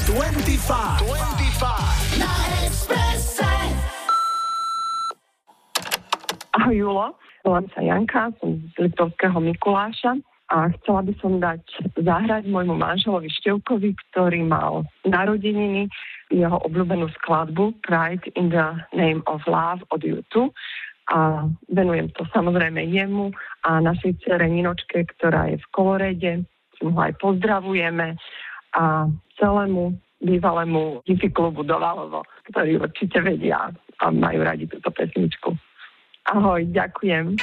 25. 0.07 1.06
25. 1.06 1.86
Julo, 6.72 7.15
volám 7.44 7.68
sa 7.72 7.81
Janka, 7.81 8.31
som 8.39 8.60
z 8.76 8.88
Liptovského 8.88 9.39
Mikuláša 9.39 10.19
a 10.48 10.72
chcela 10.80 11.03
by 11.03 11.14
som 11.19 11.44
dať 11.44 11.60
zahrať 11.99 12.48
môjmu 12.48 12.80
manželovi 12.80 13.27
Števkovi, 13.27 13.95
ktorý 14.11 14.48
mal 14.48 14.88
narodeniny, 15.03 15.91
jeho 16.31 16.60
obľúbenú 16.64 17.11
skladbu 17.19 17.76
Pride 17.84 18.23
in 18.39 18.52
the 18.52 18.80
Name 18.95 19.23
of 19.27 19.44
Love 19.48 19.84
od 19.91 20.03
YouTube. 20.03 20.52
A 21.07 21.48
venujem 21.72 22.11
to 22.15 22.27
samozrejme 22.35 22.84
jemu 22.84 23.31
a 23.64 23.80
našej 23.80 24.27
cere 24.27 24.48
Ninočke, 24.48 25.07
ktorá 25.15 25.48
je 25.52 25.60
v 25.60 25.68
Kolorede, 25.72 26.34
ho 26.84 26.99
aj 26.99 27.15
pozdravujeme. 27.19 28.19
A 28.76 29.07
celému 29.39 29.95
bývalému 30.19 31.03
hippie 31.07 31.31
klubu 31.31 31.64
Dovalovo, 31.64 32.27
ktorí 32.52 32.76
určite 32.76 33.23
vedia 33.23 33.72
a 33.99 34.06
majú 34.11 34.44
radi 34.44 34.68
túto 34.68 34.91
pesničku. 34.91 35.66
Ahoj, 36.27 36.67
ďakujem. 36.75 37.39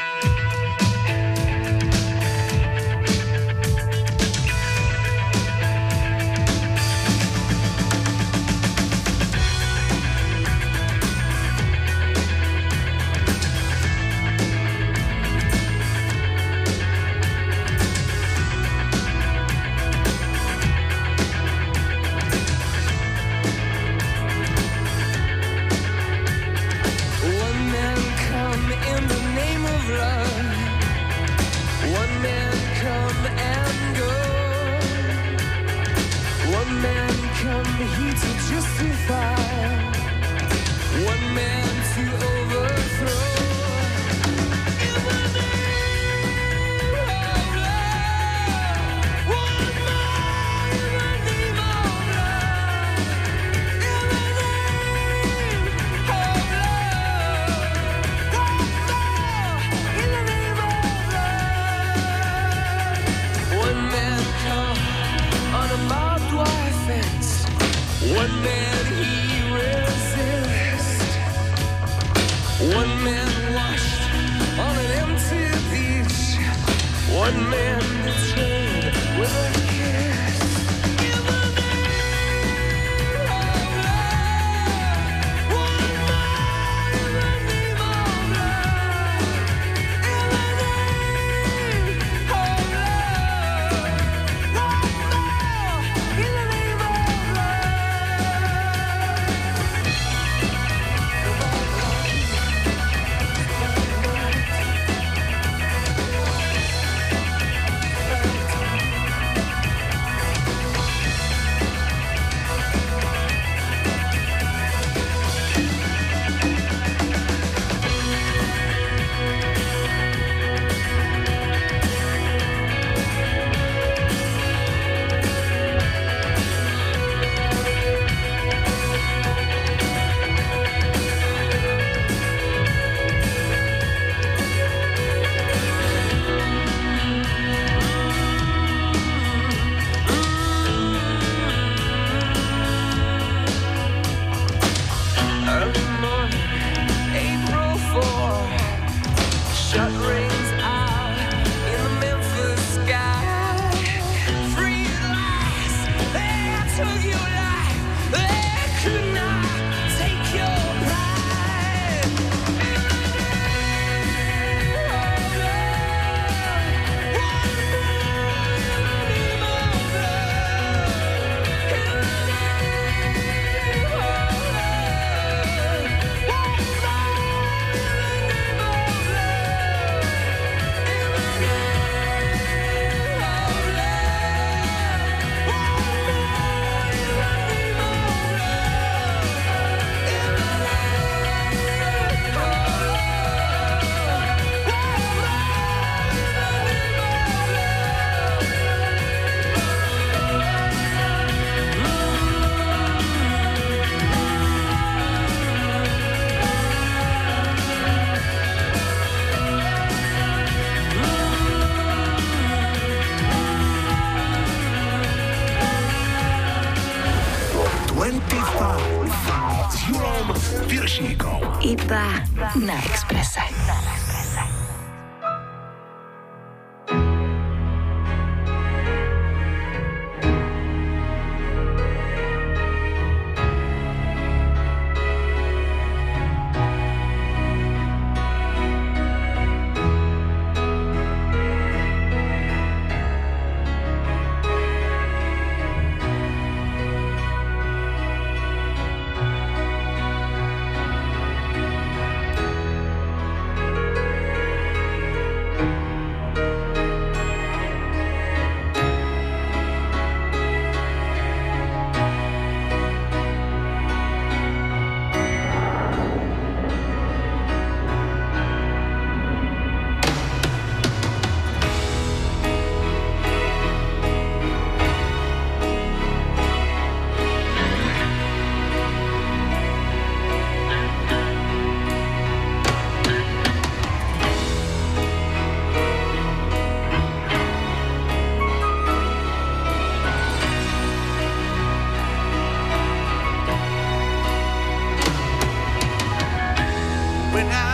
when 297.35 297.51
I 297.51 297.74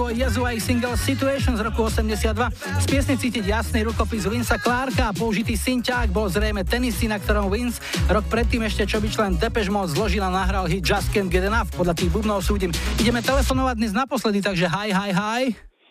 duo 0.00 0.08
Yezu 0.08 0.48
a 0.48 0.56
ich 0.56 0.64
single 0.64 0.96
Situation 0.96 1.60
z 1.60 1.60
roku 1.60 1.84
82. 1.84 2.32
Z 2.80 2.86
piesne 2.88 3.20
cítiť 3.20 3.44
jasný 3.44 3.84
rukopis 3.84 4.24
Vinca 4.24 4.56
Clarka 4.56 5.12
a 5.12 5.12
použitý 5.12 5.60
synťák 5.60 6.08
bol 6.08 6.24
zrejme 6.24 6.64
tenisy, 6.64 7.04
na 7.04 7.20
ktorom 7.20 7.52
Vince 7.52 7.84
rok 8.08 8.24
predtým 8.32 8.64
ešte 8.64 8.88
čo 8.88 8.96
by 8.96 9.12
člen 9.12 9.36
Depeche 9.36 9.68
Mode 9.68 9.92
zložil 9.92 10.24
a 10.24 10.32
nahral 10.32 10.64
hit 10.72 10.80
Just 10.80 11.12
Can't 11.12 11.28
Get 11.28 11.44
Enough. 11.44 11.76
Podľa 11.76 11.92
tých 11.92 12.08
bubnov 12.16 12.40
súdim. 12.40 12.72
Ideme 12.96 13.20
telefonovať 13.20 13.76
dnes 13.76 13.92
naposledy, 13.92 14.40
takže 14.40 14.72
hi, 14.72 14.88
hi, 14.88 15.12
hi. 15.12 15.42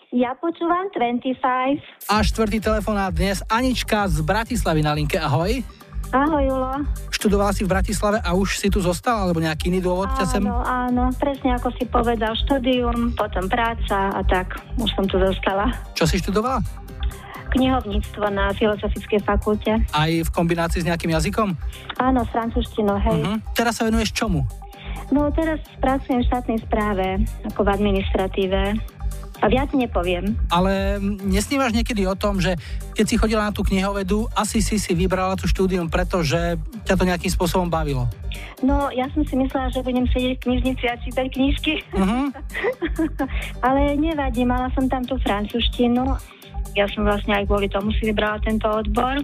Ja 0.09 0.33
počúvam 0.41 0.89
25. 0.89 2.09
A 2.09 2.15
štvrtý 2.25 2.57
telefonát 2.65 3.13
dnes 3.13 3.45
Anička 3.45 4.09
z 4.09 4.25
Bratislavy 4.25 4.81
na 4.81 4.97
linke. 4.97 5.21
Ahoj. 5.21 5.61
Ahoj, 6.09 6.41
Julo. 6.41 6.73
Študovala 7.13 7.53
si 7.53 7.61
v 7.61 7.69
Bratislave 7.69 8.17
a 8.25 8.33
už 8.33 8.57
si 8.57 8.73
tu 8.73 8.81
zostala, 8.81 9.29
alebo 9.29 9.37
nejaký 9.37 9.69
iný 9.69 9.85
dôvod 9.85 10.09
ťa 10.17 10.25
sem? 10.25 10.41
Áno, 10.41 10.65
áno, 10.65 11.03
presne 11.21 11.53
ako 11.53 11.69
si 11.77 11.85
povedal, 11.85 12.33
štúdium, 12.33 13.13
potom 13.13 13.45
práca 13.45 14.09
a 14.17 14.21
tak, 14.25 14.57
už 14.81 14.89
som 14.97 15.05
tu 15.05 15.21
dostala. 15.21 15.69
Čo 15.93 16.09
si 16.09 16.17
študovala? 16.17 16.65
Knihovníctvo 17.53 18.25
na 18.29 18.49
Filozofickej 18.57 19.21
fakulte. 19.21 19.85
Aj 19.93 20.09
v 20.09 20.29
kombinácii 20.33 20.81
s 20.81 20.87
nejakým 20.89 21.13
jazykom? 21.13 21.53
Áno, 22.01 22.25
s 22.25 22.29
francúzštinou, 22.33 22.97
hej. 22.97 23.21
Uh-huh. 23.25 23.37
Teraz 23.53 23.77
sa 23.77 23.85
venuješ 23.85 24.09
čomu? 24.13 24.45
No 25.09 25.29
teraz 25.33 25.61
pracujem 25.81 26.21
v 26.21 26.29
štátnej 26.29 26.59
správe, 26.65 27.21
ako 27.49 27.65
v 27.65 27.69
administratíve. 27.69 28.61
A 29.39 29.45
viac 29.47 29.71
nepoviem. 29.71 30.35
Ale 30.51 30.99
nesnívaš 31.23 31.71
niekedy 31.71 32.03
o 32.03 32.15
tom, 32.15 32.43
že 32.43 32.59
keď 32.91 33.05
si 33.07 33.15
chodila 33.15 33.47
na 33.47 33.55
tú 33.55 33.63
knihovedu, 33.63 34.27
asi 34.35 34.59
si 34.59 34.75
si 34.75 34.91
vybrala 34.91 35.39
tú 35.39 35.47
štúdium, 35.47 35.87
pretože 35.87 36.59
ťa 36.83 36.95
to 36.99 37.07
nejakým 37.07 37.31
spôsobom 37.31 37.71
bavilo. 37.71 38.07
No, 38.59 38.91
ja 38.91 39.07
som 39.15 39.23
si 39.23 39.39
myslela, 39.39 39.71
že 39.71 39.79
budem 39.79 40.03
sedieť 40.11 40.35
v 40.39 40.43
knižnici 40.43 40.85
a 40.91 40.99
čítať 40.99 41.25
knižky. 41.31 41.73
Uh-huh. 41.95 42.27
Ale 43.67 43.95
nevadí, 43.95 44.43
mala 44.43 44.67
som 44.75 44.91
tam 44.91 45.07
tú 45.07 45.15
francúzštinu. 45.23 46.19
Ja 46.77 46.85
som 46.89 47.01
vlastne 47.03 47.33
aj 47.33 47.49
kvôli 47.49 47.65
tomu 47.67 47.89
si 47.95 48.05
vybrala 48.05 48.37
tento 48.39 48.69
odbor. 48.69 49.21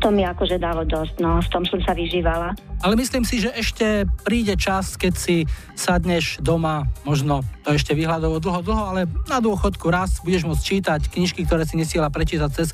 To 0.00 0.08
mi 0.08 0.24
akože 0.24 0.56
dalo 0.56 0.84
dosť, 0.84 1.20
no, 1.20 1.40
v 1.40 1.48
tom 1.52 1.64
som 1.64 1.80
sa 1.84 1.92
vyžívala. 1.92 2.56
Ale 2.80 2.96
myslím 2.96 3.24
si, 3.24 3.40
že 3.40 3.52
ešte 3.52 4.04
príde 4.24 4.56
čas, 4.56 4.96
keď 4.96 5.12
si 5.16 5.36
sadneš 5.72 6.40
doma, 6.40 6.84
možno 7.04 7.40
to 7.64 7.72
ešte 7.72 7.92
vyhľadovo 7.92 8.40
dlho, 8.40 8.60
dlho, 8.64 8.82
ale 8.92 9.00
na 9.28 9.40
dôchodku 9.40 9.88
raz 9.88 10.20
budeš 10.20 10.44
môcť 10.44 10.64
čítať 10.64 11.00
knižky, 11.08 11.44
ktoré 11.44 11.64
si 11.64 11.76
nesiela 11.76 12.08
prečítať 12.12 12.50
cez 12.52 12.68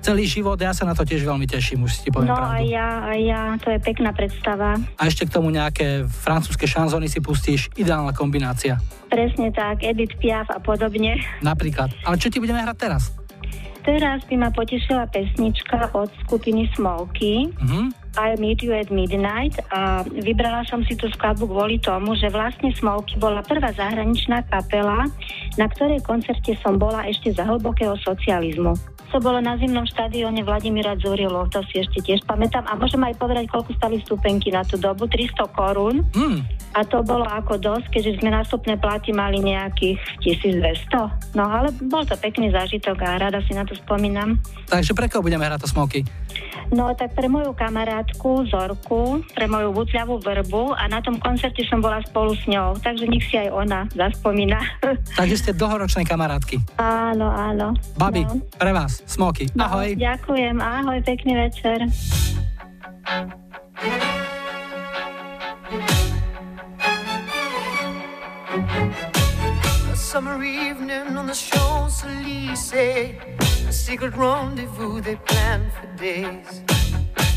celý 0.00 0.22
život. 0.22 0.54
Ja 0.54 0.70
sa 0.70 0.86
na 0.86 0.94
to 0.94 1.02
tiež 1.02 1.26
veľmi 1.26 1.50
teším, 1.50 1.82
už 1.82 1.98
si 1.98 2.14
poviem 2.14 2.30
No 2.30 2.38
pravdu. 2.38 2.62
aj 2.62 2.64
ja, 2.70 2.88
aj 3.10 3.20
ja, 3.26 3.40
to 3.58 3.68
je 3.74 3.78
pekná 3.82 4.10
predstava. 4.14 4.78
A 4.96 5.02
ešte 5.10 5.26
k 5.26 5.34
tomu 5.34 5.50
nejaké 5.50 6.06
francúzske 6.06 6.68
šanzóny 6.70 7.10
si 7.10 7.18
pustíš, 7.18 7.68
ideálna 7.74 8.14
kombinácia. 8.14 8.78
Presne 9.10 9.50
tak, 9.50 9.82
Edith 9.82 10.14
Piaf 10.22 10.46
a 10.54 10.62
podobne. 10.62 11.18
Napríklad. 11.42 11.90
Ale 12.06 12.16
čo 12.22 12.30
ti 12.30 12.38
budeme 12.38 12.62
hrať 12.62 12.76
teraz? 12.78 13.10
Teraz 13.86 14.26
by 14.26 14.34
ma 14.36 14.50
potešila 14.50 15.06
pesnička 15.06 15.94
od 15.94 16.10
skupiny 16.26 16.66
Smolky. 16.74 17.46
Mhm. 17.62 18.05
I 18.16 18.34
Meet 18.40 18.64
You 18.64 18.72
at 18.72 18.88
Midnight 18.88 19.60
a 19.68 20.02
vybrala 20.08 20.64
som 20.66 20.80
si 20.88 20.96
tú 20.96 21.06
skladbu 21.12 21.46
kvôli 21.46 21.76
tomu, 21.80 22.16
že 22.16 22.32
vlastne 22.32 22.72
Smolky 22.72 23.20
bola 23.20 23.44
prvá 23.44 23.70
zahraničná 23.76 24.44
kapela, 24.48 25.08
na 25.60 25.66
ktorej 25.68 26.00
koncerte 26.02 26.56
som 26.64 26.80
bola 26.80 27.04
ešte 27.04 27.32
za 27.36 27.44
hlbokého 27.44 27.94
socializmu. 28.00 28.96
To 29.14 29.22
bolo 29.22 29.38
na 29.38 29.54
zimnom 29.54 29.86
štadióne 29.86 30.42
Vladimíra 30.42 30.98
Dzurilu, 30.98 31.46
to 31.48 31.62
si 31.70 31.78
ešte 31.78 32.02
tiež 32.02 32.26
pamätám. 32.26 32.66
A 32.66 32.74
môžem 32.74 33.00
aj 33.06 33.14
povedať, 33.16 33.46
koľko 33.46 33.70
stali 33.78 34.02
vstupenky 34.02 34.50
na 34.50 34.66
tú 34.66 34.76
dobu, 34.76 35.06
300 35.06 35.46
korún. 35.54 36.02
Mm. 36.10 36.42
A 36.74 36.84
to 36.84 37.00
bolo 37.06 37.24
ako 37.24 37.56
dosť, 37.56 37.88
keďže 37.88 38.20
sme 38.20 38.34
nástupné 38.34 38.76
platy 38.76 39.14
mali 39.14 39.40
nejakých 39.40 39.96
1200. 40.20 41.38
No 41.38 41.48
ale 41.48 41.70
bol 41.86 42.02
to 42.04 42.18
pekný 42.18 42.50
zážitok 42.50 42.98
a 43.06 43.16
rada 43.16 43.40
si 43.46 43.54
na 43.54 43.62
to 43.62 43.78
spomínam. 43.78 44.42
Takže 44.68 44.92
pre 44.92 45.06
koho 45.08 45.24
budeme 45.24 45.46
hrať 45.46 45.64
to 45.64 45.70
smoky? 45.70 46.02
No 46.74 46.90
tak 46.98 47.14
pre 47.14 47.30
moju 47.30 47.54
kamarátku 48.06 48.46
Zorku, 48.46 49.02
pre 49.34 49.46
moju 49.50 49.74
butľavú 49.74 50.22
vrbu 50.22 50.74
a 50.74 50.86
na 50.86 51.02
tom 51.02 51.18
koncerte 51.18 51.66
som 51.66 51.82
bola 51.82 51.98
spolu 52.02 52.38
s 52.38 52.46
ňou, 52.46 52.78
takže 52.78 53.06
nech 53.10 53.26
si 53.26 53.34
aj 53.34 53.50
ona 53.50 53.80
zaspomína. 53.90 54.62
Takže 55.18 55.36
ste 55.36 55.50
dlhoročné 55.52 56.06
kamarátky. 56.06 56.78
áno, 56.78 57.26
áno. 57.26 57.74
Babi, 57.98 58.22
No. 58.26 58.42
pre 58.54 58.70
vás, 58.70 59.02
smoky. 59.06 59.50
No, 59.54 59.66
Ahoj. 59.66 59.98
Ďakujem, 59.98 60.56
ahoj, 60.58 60.98
pekný 61.02 61.34
večer. 61.36 61.78
A 69.92 69.94
summer 69.94 70.42
evening 70.42 71.16
on 71.16 71.26
the 71.26 71.34
Champs-Elysees 71.34 73.18
A 73.68 73.72
secret 73.72 74.16
rendezvous 74.16 75.00
they 75.02 75.16
planned 75.16 75.70
for 75.72 75.86
days 75.96 76.62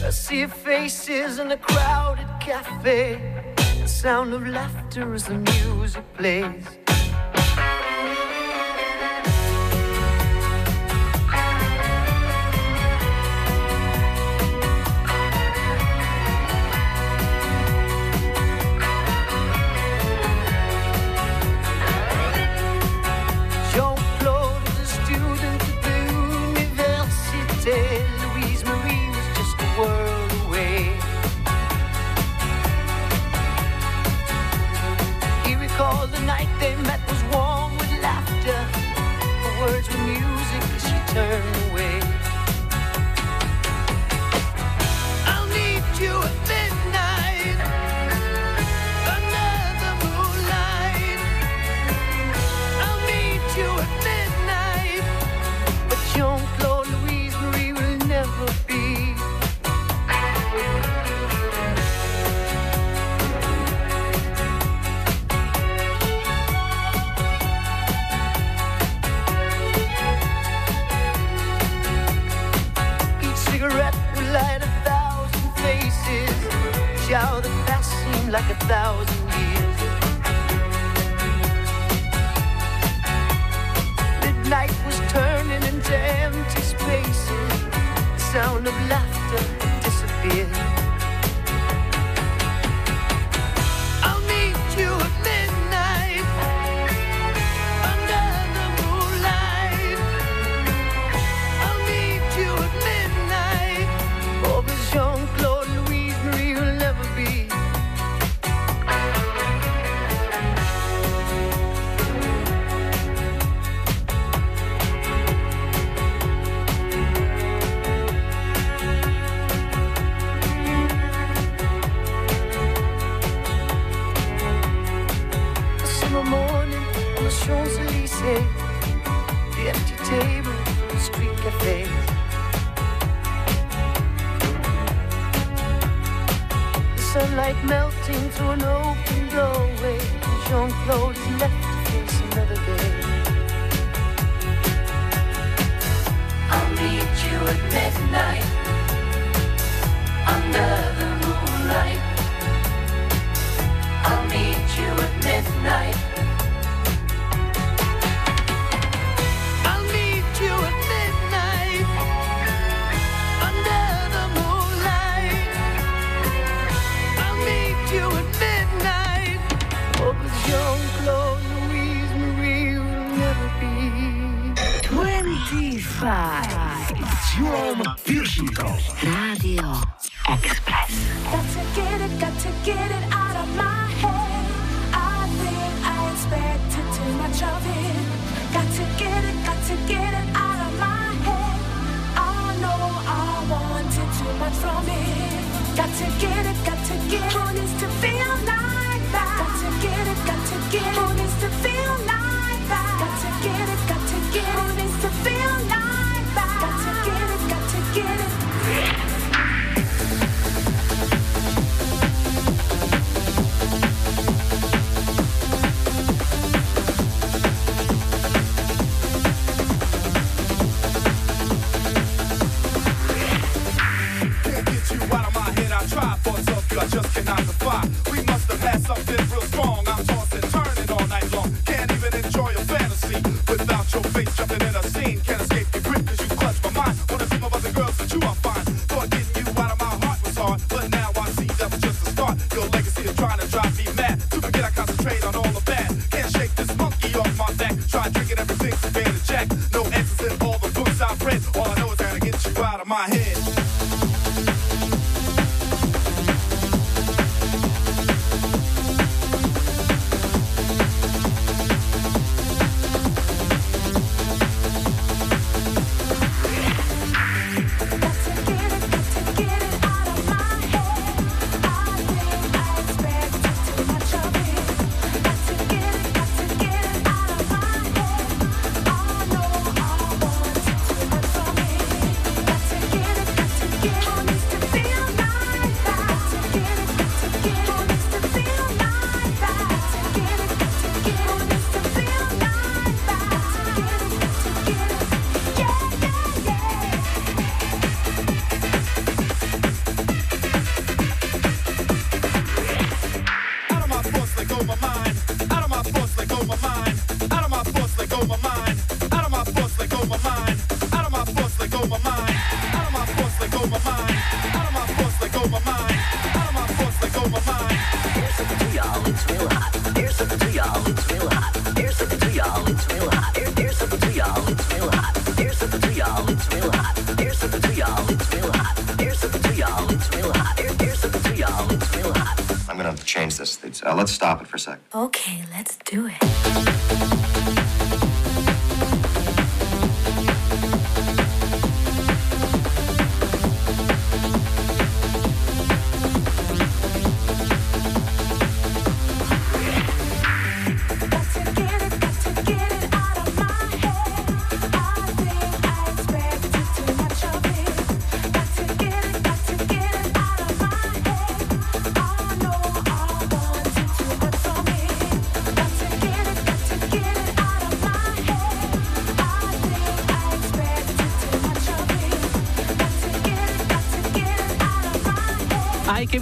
A 0.04 0.12
see 0.12 0.46
faces 0.46 1.40
in 1.40 1.52
a 1.52 1.58
crowded 1.58 2.30
cafe. 2.40 3.54
The 3.82 3.88
sound 3.88 4.34
of 4.34 4.48
laughter 4.48 5.14
as 5.14 5.26
the 5.26 5.36
music 5.36 6.04
plays 6.14 6.66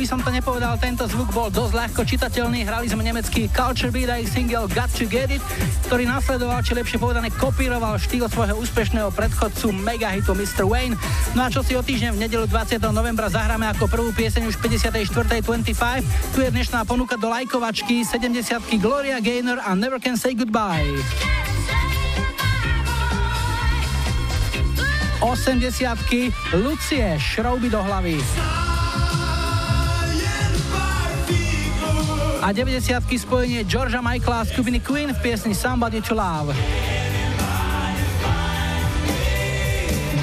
som 0.08 0.24
to 0.24 0.32
nepovedal, 0.32 0.80
tento 0.80 1.04
zvuk 1.04 1.36
bol 1.36 1.52
dosť 1.52 1.74
ľahko 1.76 2.02
čitateľný. 2.08 2.64
Hrali 2.64 2.88
sme 2.88 3.04
nemecký 3.04 3.52
Culture 3.52 3.92
Beat 3.92 4.08
a 4.08 4.24
ich 4.24 4.32
single 4.32 4.72
Got 4.72 4.88
to 4.96 5.04
Get 5.04 5.28
It, 5.28 5.44
ktorý 5.92 6.08
nasledoval, 6.08 6.64
či 6.64 6.80
lepšie 6.80 6.96
povedané 6.96 7.28
kopíroval 7.28 8.00
štýl 8.00 8.32
svojho 8.32 8.56
úspešného 8.56 9.12
predchodcu 9.12 9.76
megahitu 9.76 10.32
Mr. 10.32 10.64
Wayne. 10.64 10.96
No 11.36 11.44
a 11.44 11.52
čo 11.52 11.60
si 11.60 11.76
o 11.76 11.84
týždeň 11.84 12.16
v 12.16 12.24
nedelu 12.24 12.48
20. 12.48 12.80
novembra 12.96 13.28
zahráme 13.28 13.68
ako 13.68 13.92
prvú 13.92 14.16
pieseň 14.16 14.48
už 14.48 14.56
54.25. 14.64 15.76
Tu 16.32 16.40
je 16.40 16.50
dnešná 16.56 16.88
ponuka 16.88 17.20
do 17.20 17.28
lajkovačky 17.28 18.08
70 18.08 18.80
Gloria 18.80 19.20
Gaynor 19.20 19.60
a 19.60 19.76
Never 19.76 20.00
Can 20.00 20.16
Say 20.16 20.40
Goodbye. 20.40 21.04
80 25.20 25.68
Lucie, 26.64 27.20
šrouby 27.20 27.68
do 27.68 27.82
hlavy. 27.84 28.67
a 32.48 32.56
90 32.56 33.20
spojenie 33.20 33.68
Georgia 33.68 34.00
Michaela 34.00 34.40
a 34.40 34.46
skupiny 34.48 34.80
Queen 34.80 35.12
v 35.12 35.20
piesni 35.20 35.52
Somebody 35.52 36.00
to 36.00 36.16
Love. 36.16 36.56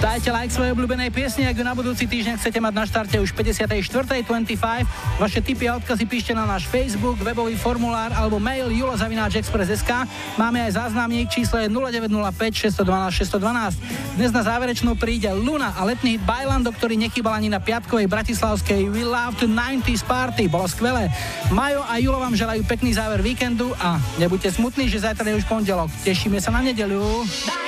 Dajte 0.01 0.33
like 0.33 0.53
svojej 0.53 0.73
obľúbenej 0.73 1.13
piesni, 1.13 1.45
ak 1.45 1.57
ju 1.57 1.65
na 1.65 1.77
budúci 1.77 2.09
týždeň 2.09 2.41
chcete 2.41 2.61
mať 2.61 2.73
na 2.77 2.85
štarte 2.89 3.17
už 3.21 3.33
54.25. 3.37 4.25
Vaše 5.21 5.41
tipy 5.45 5.65
a 5.69 5.77
odkazy 5.77 6.05
píšte 6.09 6.33
na 6.33 6.49
náš 6.49 6.65
Facebook, 6.69 7.21
webový 7.21 7.61
formulár 7.61 8.13
alebo 8.17 8.41
mail 8.41 8.73
julozavináčexpress.sk. 8.73 10.09
Máme 10.41 10.65
aj 10.65 10.81
záznamník, 10.81 11.29
číslo 11.29 11.61
je 11.61 11.69
0905 11.69 12.73
612 12.73 13.21
612. 13.21 13.84
Dnes 14.15 14.31
na 14.31 14.47
záverečnú 14.47 14.95
príde 14.95 15.27
Luna 15.35 15.75
a 15.75 15.83
letný 15.83 16.15
hit 16.15 16.23
Bailando, 16.23 16.71
ktorý 16.71 16.95
nechybal 16.95 17.35
ani 17.35 17.51
na 17.51 17.59
piatkovej 17.59 18.07
bratislavskej 18.07 18.87
We 18.87 19.03
Love 19.03 19.43
to 19.43 19.51
90 19.51 20.07
Party. 20.07 20.47
Bolo 20.47 20.71
skvelé. 20.71 21.11
Majo 21.51 21.83
a 21.83 21.99
Julo 21.99 22.23
vám 22.23 22.39
želajú 22.39 22.63
pekný 22.63 22.95
záver 22.95 23.27
víkendu 23.27 23.75
a 23.75 23.99
nebuďte 24.23 24.55
smutní, 24.55 24.87
že 24.87 25.03
zajtra 25.03 25.35
je 25.35 25.43
už 25.43 25.51
pondelok. 25.51 25.91
Tešíme 26.07 26.39
sa 26.39 26.55
na 26.55 26.63
nedeľu. 26.63 27.27
Bye. 27.27 27.64